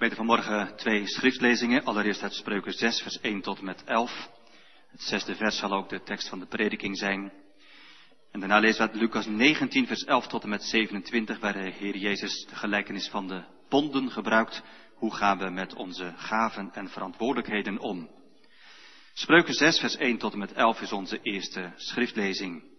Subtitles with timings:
[0.00, 1.84] Gemeente vanmorgen twee schriftlezingen.
[1.84, 4.30] Allereerst uit Spreuken 6, vers 1 tot en met 11.
[4.90, 7.32] Het zesde vers zal ook de tekst van de prediking zijn.
[8.32, 11.70] En daarna lezen we uit Lucas 19, vers 11 tot en met 27, waar de
[11.70, 14.62] Heer Jezus de gelijkenis van de ponden gebruikt.
[14.94, 18.10] Hoe gaan we met onze gaven en verantwoordelijkheden om?
[19.12, 22.69] Spreuken 6, vers 1 tot en met 11 is onze eerste schriftlezing.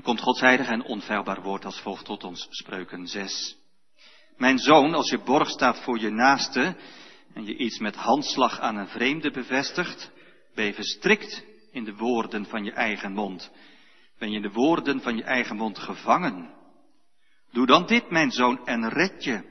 [0.00, 3.56] Nu komt Gods en onfeilbaar woord als volgt tot ons, Spreuken 6.
[4.36, 6.76] Mijn zoon, als je borg staat voor je naaste
[7.34, 10.10] en je iets met handslag aan een vreemde bevestigt,
[10.54, 13.50] ben je in de woorden van je eigen mond.
[14.18, 16.54] Ben je in de woorden van je eigen mond gevangen.
[17.52, 19.42] Doe dan dit, mijn zoon, en red je,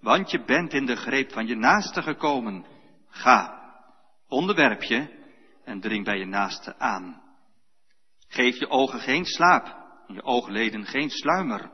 [0.00, 2.66] want je bent in de greep van je naaste gekomen.
[3.08, 3.72] Ga,
[4.28, 5.24] onderwerp je
[5.64, 7.22] en dring bij je naaste aan.
[8.28, 11.70] Geef je ogen geen slaap je oogleden geen sluimer.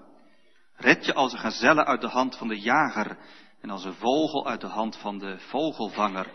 [0.75, 3.19] Red je als een gazelle uit de hand van de jager
[3.61, 6.27] en als een vogel uit de hand van de vogelvanger.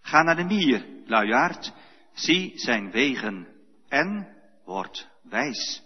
[0.00, 1.72] Ga naar de mier, luiaard,
[2.12, 3.48] zie zijn wegen
[3.88, 5.82] en word wijs.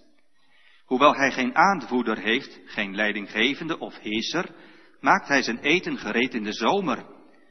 [0.84, 4.54] Hoewel hij geen aanvoerder heeft, geen leidinggevende of heerser,
[5.00, 7.06] maakt hij zijn eten gereed in de zomer,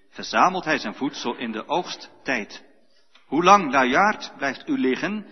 [0.09, 2.65] verzamelt hij zijn voedsel in de oogsttijd.
[3.25, 5.25] Hoe lang, luiaard, blijft u liggen?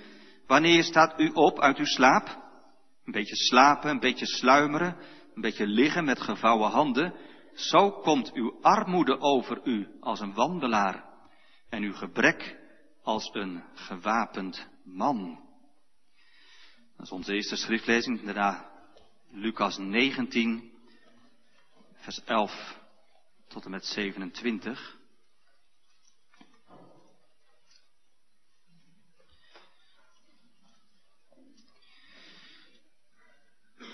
[0.50, 2.28] Wanneer staat u op uit uw slaap?
[3.05, 4.97] Een beetje slapen, een beetje sluimeren,
[5.36, 7.14] een beetje liggen met gevouwen handen.
[7.53, 11.06] Zo komt uw armoede over u als een wandelaar
[11.69, 12.59] en uw gebrek
[13.03, 15.39] als een gewapend man.
[16.97, 18.22] Dat is onze eerste schriftlezing.
[18.23, 18.72] Daarna
[19.31, 20.72] Lucas 19,
[21.94, 22.80] vers 11
[23.47, 24.98] tot en met 27.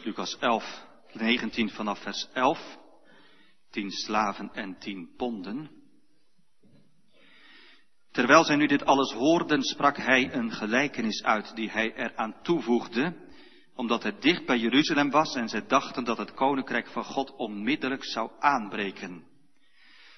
[0.05, 0.63] Lucas 11,
[1.13, 2.77] 19 vanaf vers 11.
[3.71, 5.69] Tien slaven en tien ponden.
[8.11, 13.15] Terwijl zij nu dit alles hoorden, sprak hij een gelijkenis uit die hij eraan toevoegde,
[13.75, 18.03] omdat het dicht bij Jeruzalem was en zij dachten dat het koninkrijk van God onmiddellijk
[18.03, 19.23] zou aanbreken.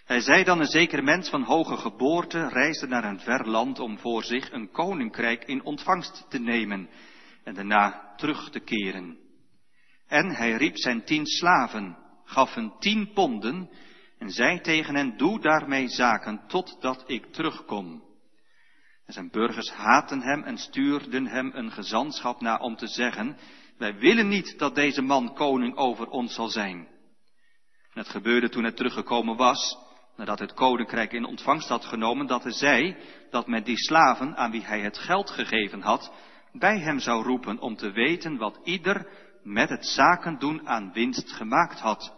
[0.05, 3.97] Hij zei dan een zeker mens van hoge geboorte reisde naar een ver land om
[3.97, 6.89] voor zich een koninkrijk in ontvangst te nemen
[7.43, 9.25] en daarna terug te keren.
[10.07, 13.69] En hij riep zijn tien slaven, gaf hun tien ponden
[14.17, 18.03] en zei tegen hen, doe daarmee zaken totdat ik terugkom.
[19.05, 23.37] En zijn burgers haatten hem en stuurden hem een gezantschap na om te zeggen,
[23.77, 26.87] wij willen niet dat deze man koning over ons zal zijn.
[27.93, 29.77] En het gebeurde toen hij teruggekomen was,
[30.15, 32.97] nadat het koninkrijk in ontvangst had genomen, dat hij zei
[33.29, 36.11] dat men die slaven aan wie hij het geld gegeven had,
[36.51, 39.07] bij hem zou roepen om te weten wat ieder
[39.47, 42.13] met het zaken doen aan winst gemaakt had.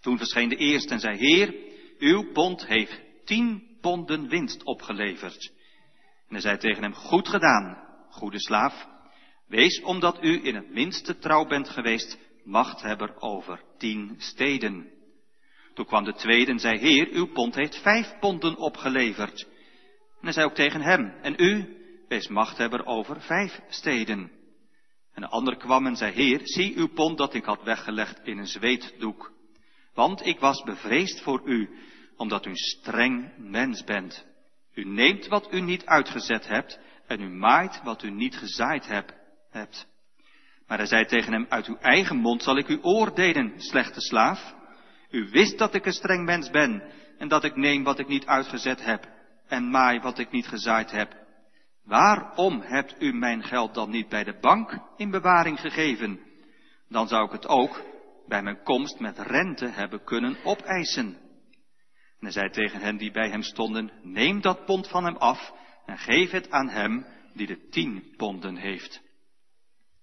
[0.00, 1.54] Toen verscheen de eerste en zei, Heer,
[1.98, 5.52] uw pond heeft tien ponden winst opgeleverd.
[6.28, 7.78] En hij zei tegen hem, goed gedaan,
[8.10, 8.86] goede slaaf.
[9.46, 14.92] Wees omdat u in het minste trouw bent geweest, machthebber over tien steden.
[15.74, 19.42] Toen kwam de tweede en zei, Heer, uw pond heeft vijf ponden opgeleverd.
[20.20, 21.76] En hij zei ook tegen hem, en u,
[22.08, 24.33] wees machthebber over vijf steden.
[25.14, 28.38] En de ander kwam en zei, Heer, zie uw pond dat ik had weggelegd in
[28.38, 29.32] een zweetdoek.
[29.94, 31.70] Want ik was bevreesd voor u,
[32.16, 34.26] omdat u een streng mens bent.
[34.74, 38.86] U neemt wat u niet uitgezet hebt en u maait wat u niet gezaaid
[39.50, 39.86] hebt.
[40.66, 44.54] Maar hij zei tegen hem, uit uw eigen mond zal ik u oordelen, slechte slaaf.
[45.10, 46.82] U wist dat ik een streng mens ben
[47.18, 49.08] en dat ik neem wat ik niet uitgezet heb
[49.46, 51.23] en maai wat ik niet gezaaid heb.
[51.84, 56.20] Waarom hebt u mijn geld dan niet bij de bank in bewaring gegeven?
[56.88, 57.82] Dan zou ik het ook
[58.26, 61.06] bij mijn komst met rente hebben kunnen opeisen.
[62.18, 65.52] En hij zei tegen hen die bij hem stonden, neem dat pond van hem af
[65.86, 69.02] en geef het aan hem die de tien ponden heeft.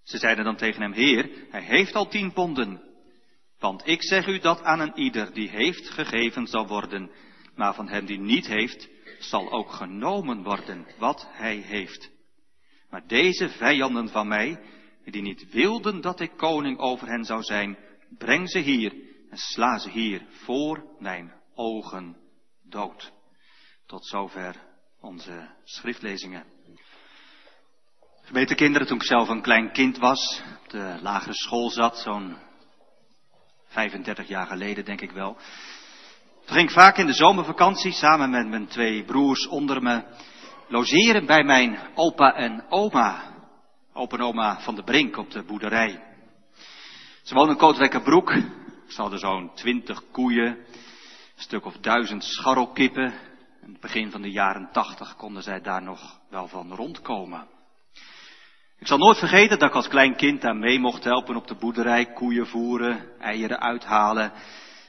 [0.04, 2.82] Ze zeiden dan tegen hem, Heer, hij heeft al tien ponden.
[3.60, 7.12] Want ik zeg u dat aan een ieder die heeft gegeven zal worden,
[7.56, 8.90] maar van hem die niet heeft,
[9.24, 12.12] zal ook genomen worden wat hij heeft.
[12.90, 14.60] Maar deze vijanden van mij,
[15.06, 17.78] die niet wilden dat ik koning over hen zou zijn,
[18.18, 18.94] breng ze hier
[19.30, 22.18] en sla ze hier voor mijn ogen
[22.64, 23.12] dood.
[23.86, 24.56] Tot zover
[25.02, 26.46] onze schriftlezingen.
[28.22, 32.38] Gemeente kinderen, toen ik zelf een klein kind was, op de lagere school zat, zo'n
[33.68, 35.38] 35 jaar geleden denk ik wel.
[36.52, 40.04] Ging vaak in de zomervakantie samen met mijn twee broers onder me
[40.68, 43.24] logeren bij mijn opa en oma.
[43.94, 46.04] Opa en oma van de Brink op de boerderij.
[47.24, 48.32] Ze woonden in Kootwijkerbroek.
[48.88, 50.58] Ze hadden zo'n twintig koeien, een
[51.36, 53.14] stuk of duizend scharrelkippen.
[53.62, 57.48] In het begin van de jaren tachtig konden zij daar nog wel van rondkomen.
[58.80, 61.56] Ik zal nooit vergeten dat ik als klein kind daar mee mocht helpen op de
[61.56, 64.32] boerderij, koeien voeren, eieren uithalen,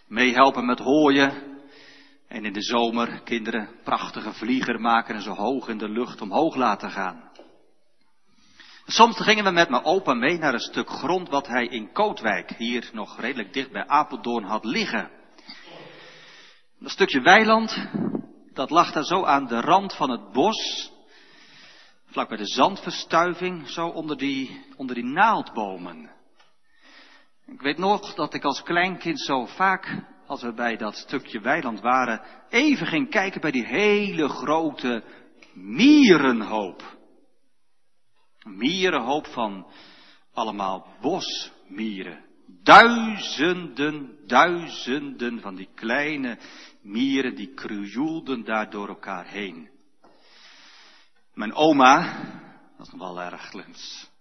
[0.07, 1.51] meehelpen met hooien.
[2.33, 6.57] En in de zomer kinderen prachtige vlieger maken en zo hoog in de lucht omhoog
[6.57, 7.31] laten gaan.
[8.87, 12.51] Soms gingen we met mijn opa mee naar een stuk grond wat hij in Kootwijk,
[12.57, 15.11] hier nog redelijk dicht bij Apeldoorn, had liggen.
[16.79, 17.89] Dat stukje weiland,
[18.53, 20.93] dat lag daar zo aan de rand van het bos,
[22.07, 26.11] vlak bij de zandverstuiving, zo onder die, onder die naaldbomen.
[27.47, 31.81] Ik weet nog dat ik als kleinkind zo vaak, als we bij dat stukje weiland
[31.81, 35.05] waren, even ging kijken bij die hele grote
[35.55, 36.97] mierenhoop.
[38.39, 39.67] Een mierenhoop van
[40.33, 42.25] allemaal bosmieren.
[42.63, 46.39] Duizenden, duizenden van die kleine
[46.83, 49.71] mieren die krioelden daar door elkaar heen.
[51.35, 52.01] Mijn oma,
[52.77, 53.51] dat is nog wel erg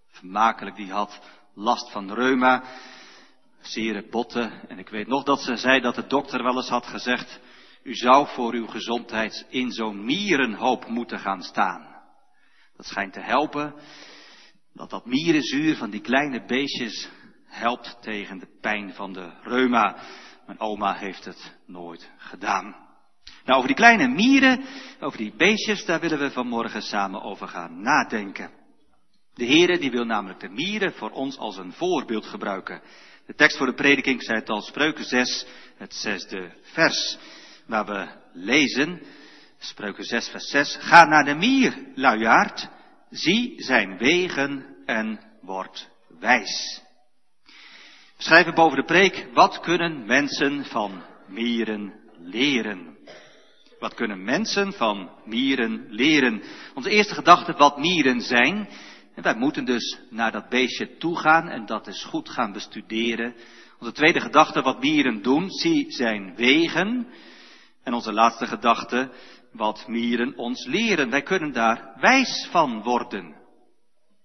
[0.06, 1.20] vermakelijk, die had
[1.54, 2.64] last van reuma,
[3.62, 4.68] zere botten.
[4.68, 7.40] En ik weet nog dat ze zei dat de dokter wel eens had gezegd,
[7.82, 11.92] u zou voor uw gezondheid in zo'n mierenhoop moeten gaan staan.
[12.76, 13.74] Dat schijnt te helpen,
[14.74, 17.08] dat dat mierenzuur van die kleine beestjes
[17.46, 19.96] helpt tegen de pijn van de reuma.
[20.46, 22.76] Mijn oma heeft het nooit gedaan.
[23.44, 24.64] Nou, over die kleine mieren,
[25.00, 28.50] over die beestjes, daar willen we vanmorgen samen over gaan nadenken.
[29.34, 32.82] De Heere die wil namelijk de mieren voor ons als een voorbeeld gebruiken.
[33.26, 35.46] De tekst voor de prediking zei het al, Spreuken 6,
[35.76, 37.18] het zesde vers,
[37.66, 39.02] waar we lezen,
[39.58, 42.68] Spreuken 6 vers 6, ga naar de mier, luiaard,
[43.10, 45.88] zie zijn wegen en word
[46.20, 46.82] wijs.
[48.16, 52.98] We schrijven boven de preek, wat kunnen mensen van mieren leren?
[53.78, 56.42] Wat kunnen mensen van mieren leren?
[56.74, 58.68] Onze eerste gedachte wat mieren zijn.
[59.14, 63.34] En wij moeten dus naar dat beestje toe gaan en dat eens goed gaan bestuderen.
[63.78, 67.06] Onze tweede gedachte wat mieren doen, zie zijn wegen.
[67.82, 69.10] En onze laatste gedachte
[69.52, 71.10] wat mieren ons leren.
[71.10, 73.36] Wij kunnen daar wijs van worden.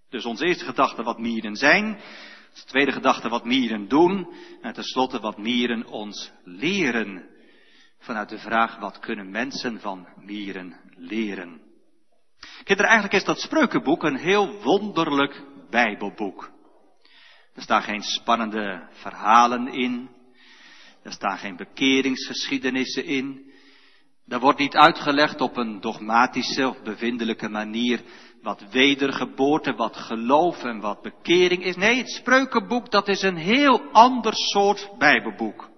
[0.09, 1.85] Dus onze eerste gedachte wat mieren zijn.
[2.49, 4.33] Onze tweede gedachte wat mieren doen.
[4.61, 7.29] En tenslotte wat mieren ons leren
[7.99, 11.66] vanuit de vraag wat kunnen mensen van mieren leren.
[12.63, 16.51] Kinderen, eigenlijk is dat spreukenboek een heel wonderlijk bijbelboek.
[17.55, 20.09] Er staan geen spannende verhalen in.
[21.03, 23.51] Er staan geen bekeringsgeschiedenissen in.
[24.27, 28.01] Er wordt niet uitgelegd op een dogmatische of bevindelijke manier
[28.41, 31.75] wat wedergeboorte, wat geloof en wat bekering is.
[31.75, 35.69] Nee, het spreukenboek dat is een heel ander soort bijbelboek.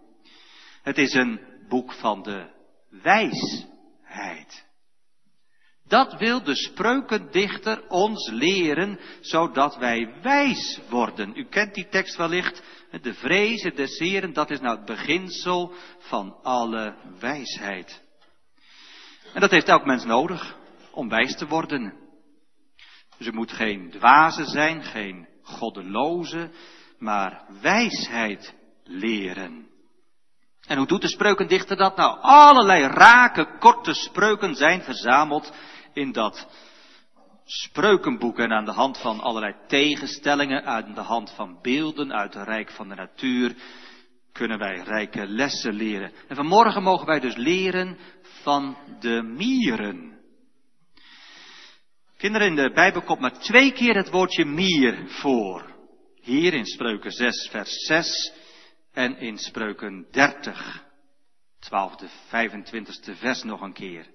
[0.81, 2.50] Het is een boek van de
[2.89, 4.69] wijsheid.
[5.89, 11.38] Dat wil de spreukendichter ons leren, zodat wij wijs worden.
[11.38, 12.63] U kent die tekst wellicht.
[13.01, 18.01] De vrezen des Heren, dat is nou het beginsel van alle wijsheid.
[19.33, 20.56] En dat heeft elk mens nodig
[20.91, 21.94] om wijs te worden.
[23.18, 26.50] Dus u moet geen dwaze zijn, geen goddeloze,
[26.97, 29.68] maar wijsheid leren.
[30.68, 31.95] En hoe doet de spreukendichter dat?
[31.95, 35.54] Nou, allerlei rake, korte spreuken zijn verzameld
[35.94, 36.48] in dat
[37.46, 38.40] spreukenboek.
[38.40, 42.72] En aan de hand van allerlei tegenstellingen, aan de hand van beelden uit het rijk
[42.72, 43.56] van de natuur,
[44.31, 46.12] kunnen wij rijke lessen leren.
[46.28, 50.19] En vanmorgen mogen wij dus leren van de mieren.
[52.18, 55.78] Kinderen, in de Bijbel komt maar twee keer het woordje mier voor.
[56.22, 58.34] Hier in Spreuken 6, vers 6
[58.94, 60.84] en in Spreuken 30,
[61.60, 64.08] 12e, 25e vers nog een keer.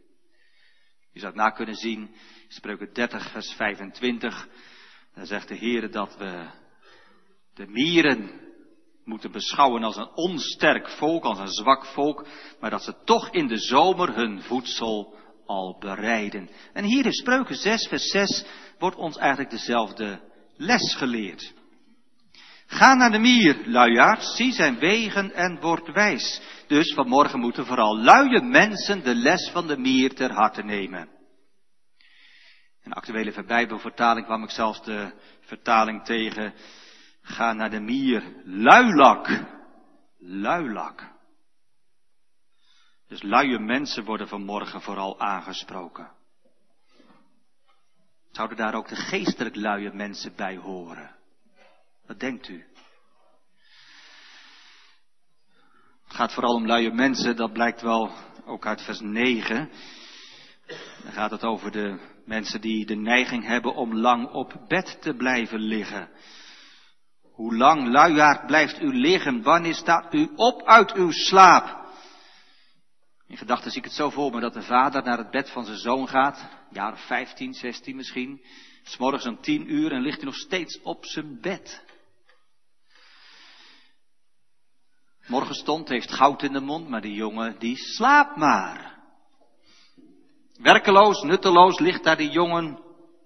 [1.15, 2.15] Je zou het na kunnen zien,
[2.49, 4.49] Spreuken 30, vers 25.
[5.15, 6.51] Daar zegt de Heer dat we
[7.55, 8.41] de mieren
[9.05, 12.27] moeten beschouwen als een onsterk volk, als een zwak volk,
[12.61, 15.15] maar dat ze toch in de zomer hun voedsel
[15.47, 16.51] al bereiden.
[16.73, 18.45] En hier in Spreuken 6, vers 6
[18.79, 20.21] wordt ons eigenlijk dezelfde
[20.57, 21.55] les geleerd.
[22.67, 26.41] Ga naar de mier, luiaard, zie zijn wegen en word wijs.
[26.67, 31.09] Dus vanmorgen moeten vooral luie mensen de les van de mier ter harte nemen.
[32.83, 36.55] In de actuele Bijbelvertaling kwam ik zelfs de vertaling tegen.
[37.23, 39.29] Ga naar de mier, luilak.
[40.19, 41.13] Luilak.
[43.09, 46.11] Dus luie mensen worden vanmorgen vooral aangesproken.
[48.31, 51.17] Zouden daar ook de geestelijk luie mensen bij horen?
[52.07, 52.65] Wat denkt u?
[56.05, 58.13] Het gaat vooral om luie mensen, dat blijkt wel
[58.45, 59.71] ook uit vers 9.
[61.03, 65.15] Dan gaat het over de mensen die de neiging hebben om lang op bed te
[65.15, 66.11] blijven liggen.
[67.23, 69.43] Hoe lang, luiaard, blijft u liggen?
[69.43, 71.83] Wanneer staat u op uit uw slaap?
[73.27, 75.65] In gedachten zie ik het zo voor me dat de vader naar het bed van
[75.65, 78.45] zijn zoon gaat, jaar of 15, 16 misschien,
[78.83, 81.84] s morgens om 10 uur en ligt hij nog steeds op zijn bed.
[85.27, 88.95] Morgenstond heeft goud in de mond, maar die jongen die slaapt maar.
[90.61, 92.79] Werkeloos, nutteloos ligt daar die jongen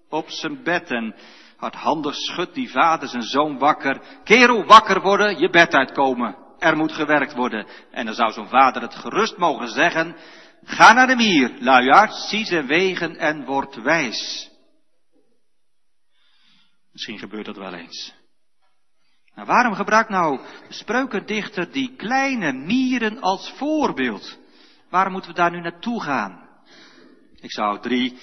[0.09, 1.15] op zijn bed en
[1.57, 4.21] hardhandig schudt die vader zijn zoon wakker.
[4.23, 6.35] Kerel, wakker worden, je bed uitkomen.
[6.57, 7.67] Er moet gewerkt worden.
[7.91, 10.15] En dan zou zo'n vader het gerust mogen zeggen.
[10.63, 14.51] Ga naar de mier, luiaard, zie zijn wegen en word wijs.
[16.91, 18.13] Misschien gebeurt dat wel eens.
[19.39, 24.39] Maar waarom gebruikt nou de spreukendichter die kleine mieren als voorbeeld?
[24.89, 26.49] Waarom moeten we daar nu naartoe gaan?
[27.35, 28.17] Ik zou drie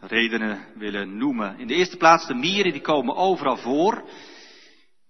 [0.00, 1.58] redenen willen noemen.
[1.58, 4.08] In de eerste plaats de mieren die komen overal voor.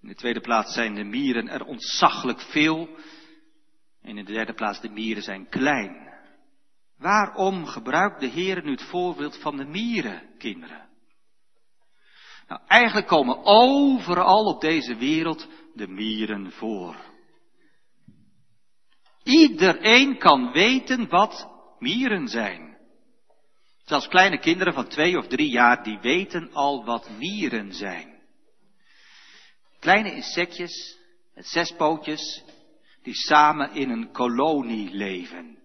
[0.00, 2.88] In de tweede plaats zijn de mieren er ontzaglijk veel.
[4.00, 6.12] En in de derde plaats de mieren zijn klein.
[6.99, 10.81] Waarom gebruikt de Heer nu het voorbeeld van de mieren, kinderen?
[12.49, 16.96] Nou, eigenlijk komen overal op deze wereld de mieren voor.
[19.22, 22.76] Iedereen kan weten wat mieren zijn.
[23.84, 28.20] Zelfs kleine kinderen van twee of drie jaar, die weten al wat mieren zijn.
[29.78, 30.99] Kleine insectjes
[31.34, 32.44] met zes pootjes,
[33.02, 35.62] die samen in een kolonie leven.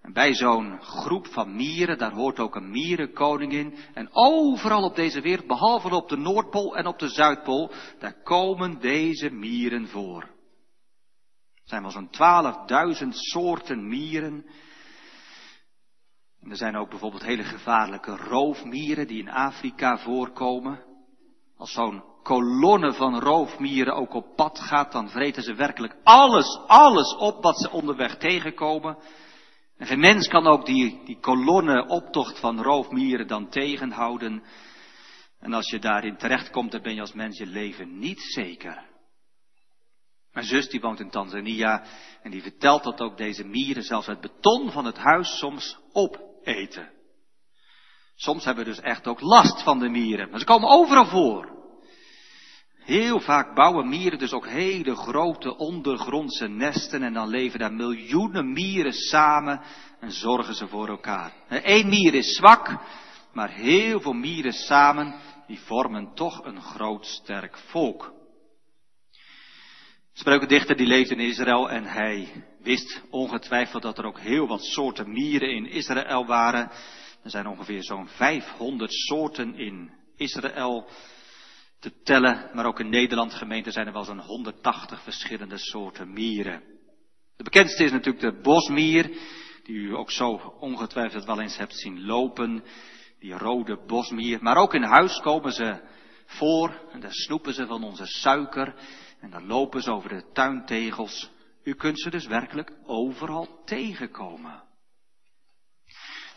[0.00, 3.74] En bij zo'n groep van mieren, daar hoort ook een mierenkoningin.
[3.94, 8.80] En overal op deze wereld, behalve op de Noordpool en op de Zuidpool, daar komen
[8.80, 10.22] deze mieren voor.
[11.54, 12.10] Er zijn wel zo'n
[13.02, 14.44] 12.000 soorten mieren
[16.50, 20.84] er zijn ook bijvoorbeeld hele gevaarlijke roofmieren die in Afrika voorkomen.
[21.56, 27.16] Als zo'n kolonne van roofmieren ook op pad gaat, dan vreten ze werkelijk alles, alles
[27.16, 28.98] op wat ze onderweg tegenkomen.
[29.78, 34.42] En geen mens kan ook die, die kolonne optocht van roofmieren dan tegenhouden.
[35.40, 38.86] En als je daarin terechtkomt, dan ben je als mens je leven niet zeker.
[40.32, 41.84] Mijn zus die woont in Tanzania
[42.22, 46.20] en die vertelt dat ook deze mieren zelfs het beton van het huis soms op
[46.42, 46.90] eten.
[48.14, 51.57] Soms hebben we dus echt ook last van de mieren, maar ze komen overal voor.
[52.88, 58.52] Heel vaak bouwen mieren dus ook hele grote ondergrondse nesten en dan leven daar miljoenen
[58.52, 59.60] mieren samen
[60.00, 61.32] en zorgen ze voor elkaar.
[61.48, 62.80] Eén mier is zwak,
[63.32, 65.14] maar heel veel mieren samen,
[65.46, 68.12] die vormen toch een groot sterk volk.
[70.12, 75.12] Spreukendichter die leefde in Israël en hij wist ongetwijfeld dat er ook heel wat soorten
[75.12, 76.70] mieren in Israël waren.
[77.22, 80.88] Er zijn ongeveer zo'n 500 soorten in Israël
[81.78, 86.62] te tellen, maar ook in Nederland gemeente zijn er wel zo'n 180 verschillende soorten mieren.
[87.36, 89.18] De bekendste is natuurlijk de bosmier,
[89.62, 90.30] die u ook zo
[90.60, 92.64] ongetwijfeld wel eens hebt zien lopen.
[93.18, 94.42] Die rode bosmier.
[94.42, 95.80] Maar ook in huis komen ze
[96.26, 98.74] voor en daar snoepen ze van onze suiker.
[99.20, 101.30] En dan lopen ze over de tuintegels.
[101.62, 104.62] U kunt ze dus werkelijk overal tegenkomen.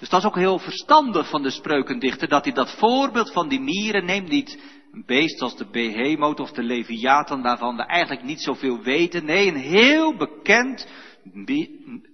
[0.01, 3.59] Dus dat is ook heel verstandig van de spreukendichter, dat hij dat voorbeeld van die
[3.59, 4.59] mieren neemt, niet
[4.91, 9.25] een beest als de behemoth of de leviathan, waarvan we eigenlijk niet zoveel weten.
[9.25, 10.87] Nee, een heel bekend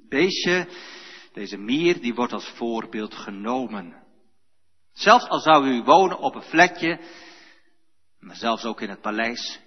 [0.10, 0.68] beestje,
[1.34, 4.04] deze mier, die wordt als voorbeeld genomen.
[4.94, 7.00] Zelfs al zou u wonen op een vlekje,
[8.20, 9.60] maar zelfs ook in het paleis,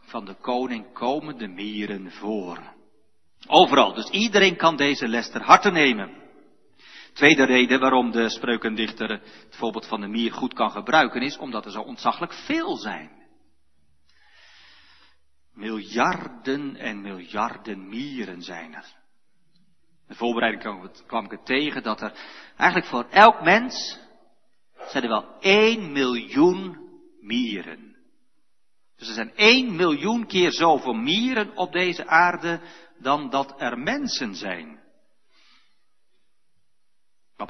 [0.00, 2.72] van de koning komen de mieren voor.
[3.46, 3.94] Overal.
[3.94, 6.23] Dus iedereen kan deze les ter harte nemen.
[7.14, 11.64] Tweede reden waarom de spreukendichter het voorbeeld van de mier goed kan gebruiken is omdat
[11.64, 13.10] er zo ontzaglijk veel zijn.
[15.52, 18.84] Miljarden en miljarden mieren zijn er.
[19.84, 22.12] In de voorbereiding kwam ik het tegen dat er
[22.56, 23.98] eigenlijk voor elk mens
[24.88, 26.78] zijn er wel één miljoen
[27.20, 27.96] mieren.
[28.96, 32.60] Dus er zijn 1 miljoen keer zoveel mieren op deze aarde
[32.98, 34.83] dan dat er mensen zijn.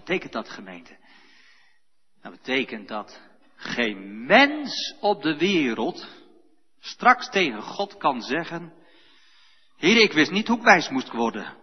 [0.05, 0.97] Betekent dat gemeente?
[2.23, 3.21] Dat betekent dat
[3.57, 6.09] geen mens op de wereld
[6.81, 8.73] straks tegen God kan zeggen,
[9.77, 11.57] Heer, ik wist niet hoe ik wijs moest worden.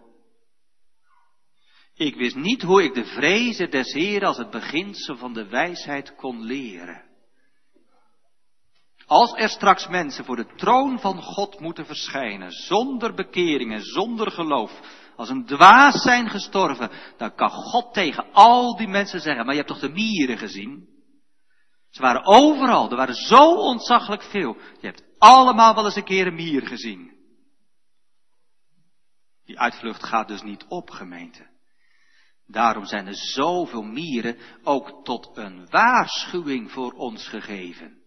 [1.94, 6.14] Ik wist niet hoe ik de vrezen des Heer als het beginsel van de wijsheid
[6.14, 7.04] kon leren.
[9.06, 14.30] Als er straks mensen voor de troon van God moeten verschijnen, zonder bekering en zonder
[14.30, 14.80] geloof,
[15.16, 19.60] als een dwaas zijn gestorven, dan kan God tegen al die mensen zeggen, maar je
[19.60, 20.88] hebt toch de mieren gezien?
[21.90, 24.56] Ze waren overal, er waren zo ontzaglijk veel.
[24.80, 27.12] Je hebt allemaal wel eens een keer een mier gezien.
[29.44, 31.50] Die uitvlucht gaat dus niet op, gemeente.
[32.46, 38.00] Daarom zijn er zoveel mieren ook tot een waarschuwing voor ons gegeven.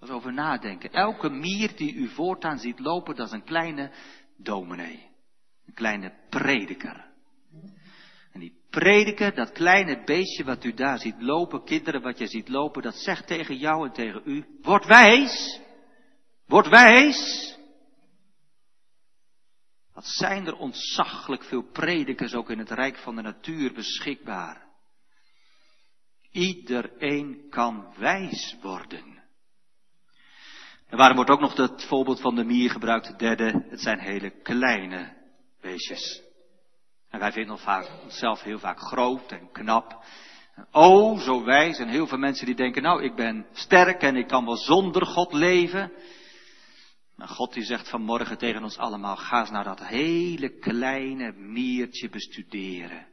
[0.00, 0.92] Eens over nadenken.
[0.92, 3.92] Elke mier die u voortaan ziet lopen, dat is een kleine
[4.36, 5.13] dominee.
[5.66, 7.04] Een kleine prediker.
[8.32, 12.48] En die prediker, dat kleine beestje wat u daar ziet lopen, kinderen wat je ziet
[12.48, 15.60] lopen, dat zegt tegen jou en tegen u, word wijs,
[16.46, 17.52] word wijs.
[19.92, 24.66] Wat zijn er ontzaglijk veel predikers ook in het rijk van de natuur beschikbaar.
[26.30, 29.22] Iedereen kan wijs worden.
[30.86, 33.98] En waarom wordt ook nog het voorbeeld van de mier gebruikt, het derde, het zijn
[33.98, 35.23] hele kleine
[35.64, 36.22] beestjes.
[37.10, 40.04] En wij vinden vaak, onszelf heel vaak groot en knap.
[40.72, 41.78] oh, zo wijs.
[41.78, 45.06] En heel veel mensen die denken, nou, ik ben sterk en ik kan wel zonder
[45.06, 45.92] God leven.
[47.16, 52.08] Maar God die zegt vanmorgen tegen ons allemaal, ga eens naar dat hele kleine miertje
[52.08, 53.06] bestuderen.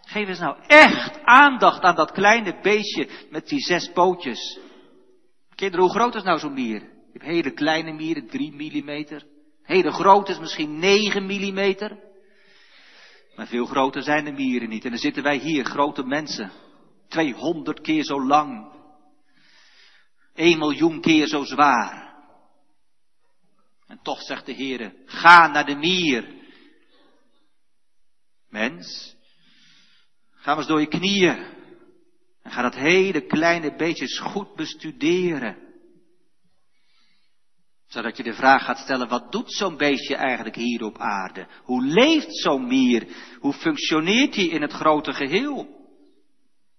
[0.00, 4.58] Geef eens nou echt aandacht aan dat kleine beestje met die zes pootjes.
[5.54, 6.80] Kinderen, hoe groot is nou zo'n mier?
[6.80, 9.26] Je hebt hele kleine mieren, 3 millimeter.
[9.66, 11.98] Hele grote is misschien 9 millimeter.
[13.36, 14.84] Maar veel groter zijn de mieren niet.
[14.84, 16.52] En dan zitten wij hier, grote mensen.
[17.08, 18.72] 200 keer zo lang.
[20.34, 22.14] 1 miljoen keer zo zwaar.
[23.86, 26.34] En toch zegt de Heer, ga naar de mier.
[28.48, 29.16] Mens,
[30.30, 31.54] ga eens door je knieën.
[32.42, 35.65] En ga dat hele kleine beetje goed bestuderen.
[37.96, 41.46] Zodat je de vraag gaat stellen, wat doet zo'n beestje eigenlijk hier op aarde?
[41.62, 43.06] Hoe leeft zo'n mier?
[43.40, 45.66] Hoe functioneert hij in het grote geheel?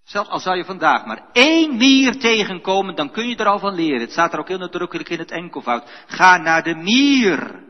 [0.03, 3.73] Zelfs al zou je vandaag maar één mier tegenkomen, dan kun je er al van
[3.73, 3.99] leren.
[3.99, 6.03] Het staat er ook heel nadrukkelijk in het enkelvoud.
[6.07, 7.63] Ga naar de mier.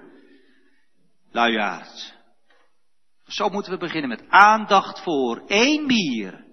[1.32, 2.16] Luiaard.
[3.26, 6.46] Zo moeten we beginnen met aandacht voor één mier.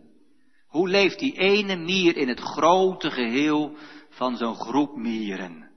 [0.66, 3.76] Hoe leeft die ene mier in het grote geheel
[4.08, 5.72] van zo'n groep mieren?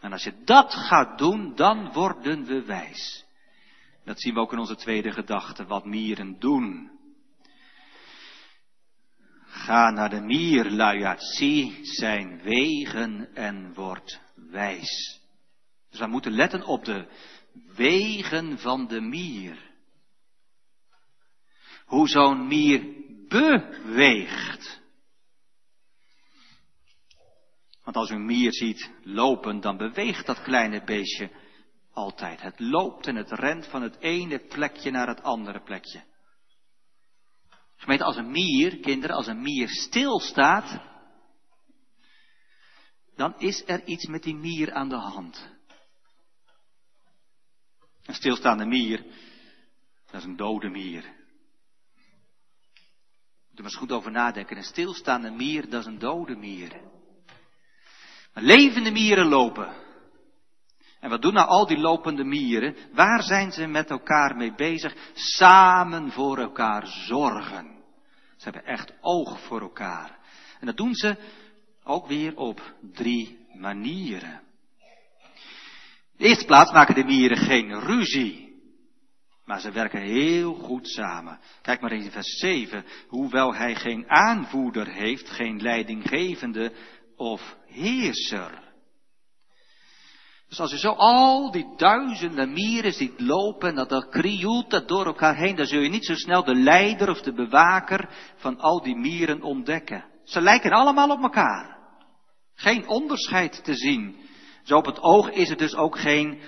[0.00, 3.24] En als je dat gaat doen, dan worden we wijs.
[4.04, 6.90] Dat zien we ook in onze tweede gedachte, wat mieren doen.
[9.44, 15.20] Ga naar de mier, luiaard, zie zijn wegen en word wijs.
[15.90, 17.06] Dus we moeten letten op de
[17.74, 19.70] wegen van de mier.
[21.84, 22.86] Hoe zo'n mier
[23.28, 24.79] beweegt.
[27.90, 31.30] Want als u een mier ziet lopen, dan beweegt dat kleine beestje
[31.92, 32.40] altijd.
[32.40, 36.04] Het loopt en het rent van het ene plekje naar het andere plekje.
[37.76, 40.80] Gemeente, als een mier, kinderen, als een mier stilstaat,
[43.16, 45.48] dan is er iets met die mier aan de hand.
[48.04, 49.04] Een stilstaande mier,
[50.06, 51.02] dat is een dode mier.
[53.52, 54.56] Doe maar eens goed over nadenken.
[54.56, 56.89] Een stilstaande mier, dat is een dode mier.
[58.34, 59.72] Levende mieren lopen.
[61.00, 62.76] En wat doen nou al die lopende mieren?
[62.92, 64.94] Waar zijn ze met elkaar mee bezig?
[65.14, 67.78] Samen voor elkaar zorgen.
[68.36, 70.18] Ze hebben echt oog voor elkaar.
[70.60, 71.16] En dat doen ze
[71.84, 74.40] ook weer op drie manieren.
[76.16, 78.48] In de eerste plaats maken de mieren geen ruzie.
[79.44, 81.38] Maar ze werken heel goed samen.
[81.62, 82.84] Kijk maar in vers 7.
[83.08, 86.72] Hoewel hij geen aanvoerder heeft, geen leidinggevende
[87.20, 88.68] of heerser.
[90.48, 94.88] Dus als je zo al die duizenden mieren ziet lopen, en dat dat krioelt dat
[94.88, 98.58] door elkaar heen, dan zul je niet zo snel de leider of de bewaker van
[98.58, 100.04] al die mieren ontdekken.
[100.24, 101.78] Ze lijken allemaal op elkaar.
[102.54, 104.16] Geen onderscheid te zien.
[104.62, 106.40] Zo op het oog is het dus ook geen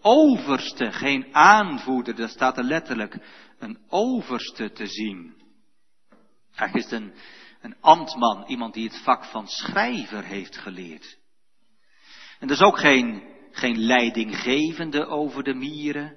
[0.00, 2.14] overste, geen aanvoerder.
[2.14, 3.18] Daar staat er letterlijk
[3.58, 5.34] een overste te zien.
[6.54, 7.12] Eigenlijk is het een,
[7.62, 11.18] een ambtman, iemand die het vak van schrijver heeft geleerd.
[12.38, 16.16] En dat is ook geen geen leidinggevende over de mieren.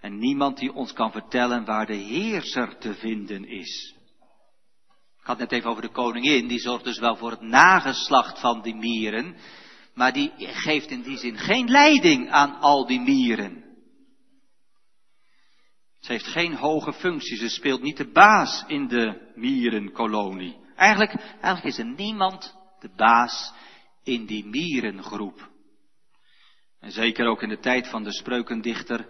[0.00, 3.94] En niemand die ons kan vertellen waar de heerser te vinden is.
[5.20, 8.62] Ik had net even over de koningin, die zorgt dus wel voor het nageslacht van
[8.62, 9.36] die mieren.
[9.94, 13.64] Maar die geeft in die zin geen leiding aan al die mieren.
[16.02, 20.56] Ze heeft geen hoge functie, ze speelt niet de baas in de mierenkolonie.
[20.76, 23.52] Eigenlijk, eigenlijk is er niemand de baas
[24.02, 25.50] in die mierengroep.
[26.80, 29.06] En zeker ook in de tijd van de spreukendichter,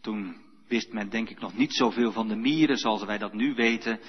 [0.00, 3.54] toen wist men denk ik nog niet zoveel van de mieren zoals wij dat nu
[3.54, 4.00] weten.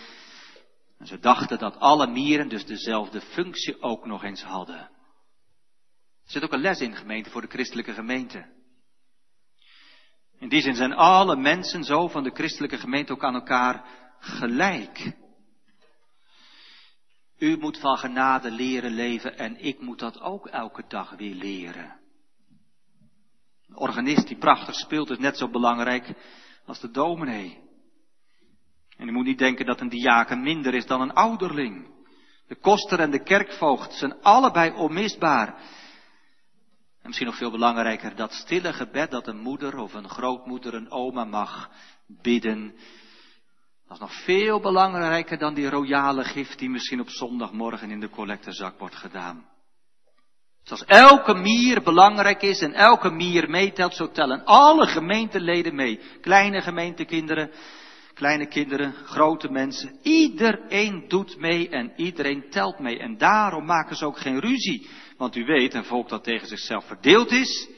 [0.97, 4.79] En ze dachten dat alle mieren dus dezelfde functie ook nog eens hadden.
[6.25, 8.59] Er zit ook een les in gemeente voor de christelijke gemeente.
[10.41, 13.85] In die zin zijn alle mensen zo van de christelijke gemeente ook aan elkaar
[14.19, 15.13] gelijk.
[17.37, 21.99] U moet van genade leren leven en ik moet dat ook elke dag weer leren.
[23.67, 26.13] Een organist die prachtig speelt is net zo belangrijk
[26.65, 27.59] als de dominee.
[28.97, 31.87] En u moet niet denken dat een diaken minder is dan een ouderling.
[32.47, 35.61] De koster en de kerkvoogd zijn allebei onmisbaar.
[37.01, 40.91] En misschien nog veel belangrijker, dat stille gebed dat een moeder of een grootmoeder, een
[40.91, 41.69] oma mag
[42.07, 42.75] bidden.
[43.87, 48.09] Dat is nog veel belangrijker dan die royale gift die misschien op zondagmorgen in de
[48.09, 49.49] collectezak wordt gedaan.
[50.63, 55.99] Zoals elke mier belangrijk is en elke mier meetelt, zo tellen alle gemeenteleden mee.
[56.21, 57.51] Kleine gemeentekinderen,
[58.13, 59.99] kleine kinderen, grote mensen.
[60.01, 62.99] Iedereen doet mee en iedereen telt mee.
[62.99, 64.89] En daarom maken ze ook geen ruzie.
[65.21, 67.69] Want u weet, een volk dat tegen zichzelf verdeeld is,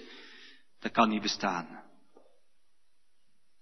[0.80, 1.84] dat kan niet bestaan.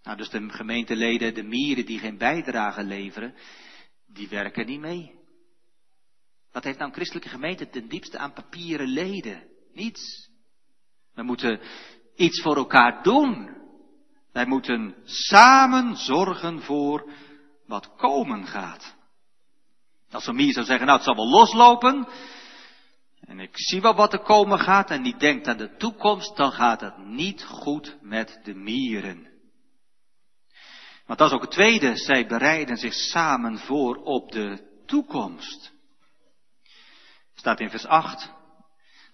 [0.04, 3.36] Nou, dus de gemeenteleden, de mieren die geen bijdrage leveren,
[4.08, 5.20] die werken niet mee.
[6.52, 9.48] Wat heeft nou een christelijke gemeente ten diepste aan papieren leden?
[9.74, 10.30] Niets.
[11.13, 11.60] We moeten
[12.15, 13.58] iets voor elkaar doen.
[14.32, 17.12] Wij moeten samen zorgen voor
[17.65, 18.96] wat komen gaat.
[20.12, 22.08] Als Sommier zou zeggen, nou het zal wel loslopen.
[23.32, 26.52] En ik zie wel wat er komen gaat en die denkt aan de toekomst, dan
[26.52, 29.28] gaat het niet goed met de mieren.
[31.06, 35.74] Want dat is ook het tweede, zij bereiden zich samen voor op de toekomst.
[37.34, 38.32] Staat in vers 8.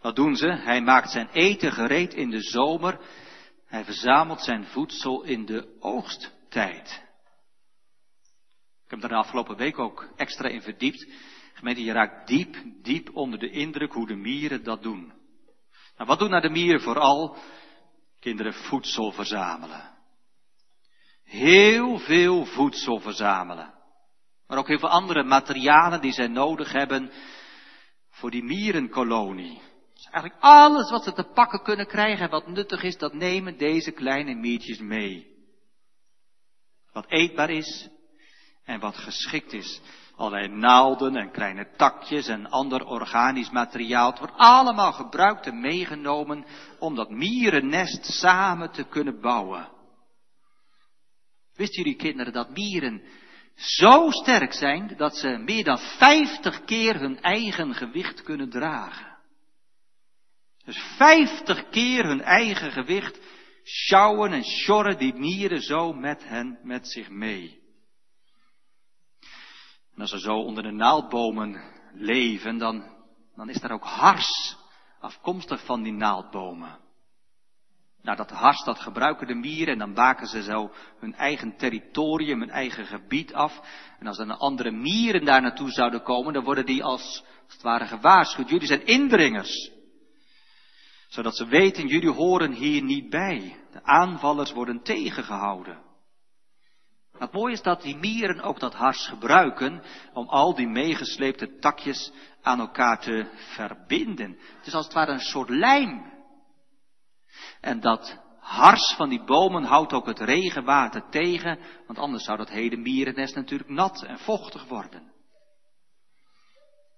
[0.01, 0.47] Wat doen ze?
[0.47, 2.99] Hij maakt zijn eten gereed in de zomer.
[3.65, 7.03] Hij verzamelt zijn voedsel in de oogsttijd.
[8.86, 11.08] Ik heb er de afgelopen week ook extra in verdiept.
[11.58, 15.13] Gemeente, je raakt diep, diep onder de indruk hoe de mieren dat doen.
[15.96, 17.38] Nou, wat doen nou de mieren vooral?
[18.20, 19.98] Kinderen voedsel verzamelen.
[21.24, 23.74] Heel veel voedsel verzamelen.
[24.48, 27.12] Maar ook heel veel andere materialen die zij nodig hebben
[28.10, 29.62] voor die mierenkolonie.
[29.93, 33.58] Dus eigenlijk alles wat ze te pakken kunnen krijgen en wat nuttig is, dat nemen
[33.58, 35.36] deze kleine miertjes mee.
[36.91, 37.89] Wat eetbaar is
[38.63, 39.82] en wat geschikt is.
[40.17, 44.10] Allerlei naalden en kleine takjes en ander organisch materiaal.
[44.10, 46.45] Het wordt allemaal gebruikt en meegenomen
[46.80, 49.69] om dat mierennest samen te kunnen bouwen.
[51.56, 53.01] Wisten jullie kinderen dat mieren
[53.56, 59.17] zo sterk zijn dat ze meer dan 50 keer hun eigen gewicht kunnen dragen.
[60.65, 63.19] Dus 50 keer hun eigen gewicht
[63.63, 67.57] sjouwen en sjorren die mieren zo met hen, met zich mee.
[69.97, 71.62] En als ze zo onder de naaldbomen
[71.93, 72.83] leven, dan,
[73.36, 74.57] dan is daar ook hars
[74.99, 76.79] afkomstig van die naaldbomen.
[78.01, 82.39] Nou, dat hars, dat gebruiken de mieren en dan baken ze zo hun eigen territorium,
[82.39, 83.62] hun eigen gebied af.
[83.99, 87.62] En als er andere mieren daar naartoe zouden komen, dan worden die als, als het
[87.62, 88.49] ware gewaarschuwd.
[88.49, 89.71] Jullie zijn indringers.
[91.07, 93.55] Zodat ze weten, jullie horen hier niet bij.
[93.71, 95.87] De aanvallers worden tegengehouden.
[97.19, 102.12] Het mooie is dat die mieren ook dat hars gebruiken om al die meegesleepte takjes
[102.41, 104.38] aan elkaar te verbinden.
[104.58, 106.15] Het is als het ware een soort lijm
[107.62, 112.49] en dat hars van die bomen houdt ook het regenwater tegen, want anders zou dat
[112.49, 115.12] hele mierennest natuurlijk nat en vochtig worden.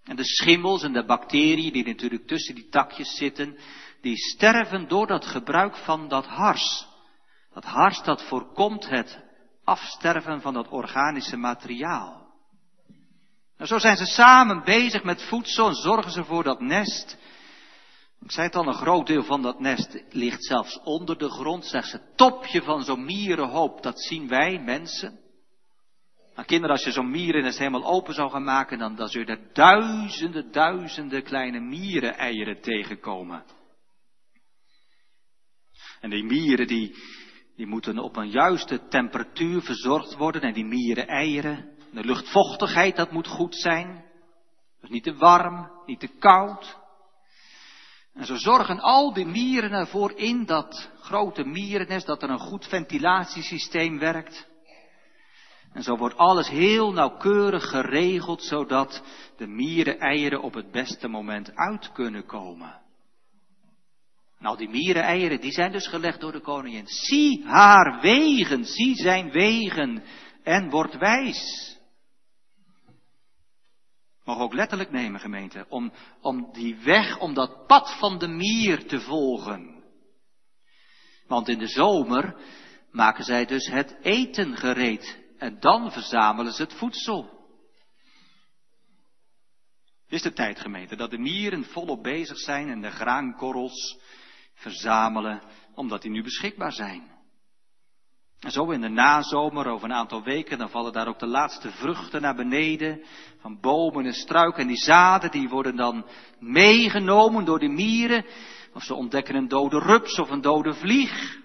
[0.03, 3.57] En de schimmels en de bacteriën die natuurlijk tussen die takjes zitten,
[4.01, 6.87] die sterven door dat gebruik van dat hars.
[7.53, 9.28] Dat hars dat voorkomt het
[9.69, 12.27] afsterven van dat organische materiaal.
[13.57, 17.17] Nou, zo zijn ze samen bezig met voedsel en zorgen ze voor dat nest.
[18.21, 21.65] Ik zei het al, een groot deel van dat nest ligt zelfs onder de grond.
[21.65, 25.19] Slechts het topje van zo'n mierenhoop, dat zien wij, mensen.
[26.35, 29.27] Maar kinderen, als je zo'n mierennest helemaal open zou gaan maken, dan, dan zul je
[29.27, 33.43] er duizenden, duizenden kleine miereneieren tegenkomen.
[35.99, 36.95] En die mieren, die,
[37.59, 40.41] die moeten op een juiste temperatuur verzorgd worden.
[40.41, 44.05] En die miereneieren, de luchtvochtigheid, dat moet goed zijn.
[44.81, 46.77] Dus niet te warm, niet te koud.
[48.13, 52.65] En zo zorgen al die mieren ervoor in dat grote mierennest dat er een goed
[52.65, 54.47] ventilatiesysteem werkt.
[55.73, 59.03] En zo wordt alles heel nauwkeurig geregeld, zodat
[59.37, 62.87] de mieren eieren op het beste moment uit kunnen komen.
[64.39, 66.87] Nou, die mieren eieren, die zijn dus gelegd door de koningin.
[66.87, 70.03] Zie haar wegen, zie zijn wegen
[70.43, 71.77] en word wijs.
[74.23, 78.87] Mogen ook letterlijk nemen, gemeente, om, om die weg, om dat pad van de mier
[78.87, 79.83] te volgen.
[81.27, 82.35] Want in de zomer
[82.91, 87.37] maken zij dus het eten gereed en dan verzamelen ze het voedsel.
[90.03, 93.99] Het is de tijd, gemeente, dat de mieren volop bezig zijn en de graankorrels
[94.59, 95.41] verzamelen,
[95.75, 97.17] omdat die nu beschikbaar zijn.
[98.39, 101.71] En zo in de nazomer, over een aantal weken, dan vallen daar ook de laatste
[101.71, 103.03] vruchten naar beneden,
[103.39, 104.61] van bomen en struiken.
[104.61, 106.05] En die zaden, die worden dan
[106.39, 108.25] meegenomen door de mieren,
[108.73, 111.37] of ze ontdekken een dode rups of een dode vlieg.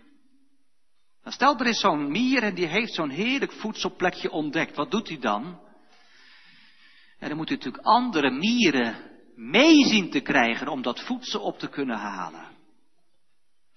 [1.22, 4.76] Dan stel er is zo'n mier en die heeft zo'n heerlijk voedselplekje ontdekt.
[4.76, 5.60] Wat doet hij dan?
[7.18, 8.96] En dan moet hij natuurlijk andere mieren
[9.34, 12.53] meezien te krijgen om dat voedsel op te kunnen halen.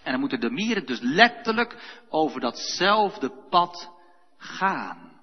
[0.08, 3.92] En dan moeten de mieren dus letterlijk over datzelfde pad
[4.38, 5.22] gaan.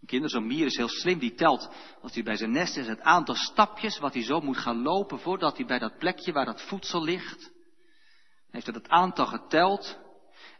[0.00, 1.70] Een kinder, zo'n mier is heel slim, die telt,
[2.02, 5.18] als hij bij zijn nest is, het aantal stapjes wat hij zo moet gaan lopen
[5.18, 7.40] voordat hij bij dat plekje waar dat voedsel ligt.
[7.40, 9.98] Hij heeft hij dat aantal geteld.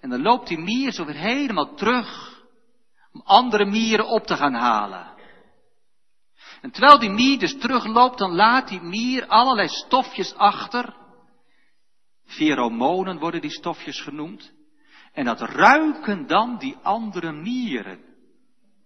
[0.01, 2.41] En dan loopt die mier zo weer helemaal terug
[3.13, 5.15] om andere mieren op te gaan halen.
[6.61, 11.05] En terwijl die mier dus terugloopt, dan laat die mier allerlei stofjes achter
[12.27, 14.53] Pheromonen worden die stofjes genoemd.
[15.12, 18.01] En dat ruiken dan die andere mieren.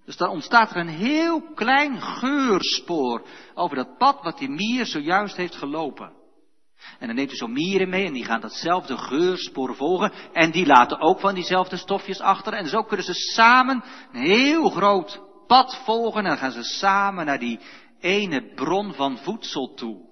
[0.05, 5.37] Dus dan ontstaat er een heel klein geurspoor over dat pad wat die mier zojuist
[5.37, 6.13] heeft gelopen.
[6.99, 10.13] En dan neemt hij zo'n mieren mee en die gaan datzelfde geurspoor volgen.
[10.33, 12.53] En die laten ook van diezelfde stofjes achter.
[12.53, 16.23] En zo kunnen ze samen een heel groot pad volgen.
[16.23, 17.61] En dan gaan ze samen naar die
[18.01, 20.10] ene bron van voedsel toe.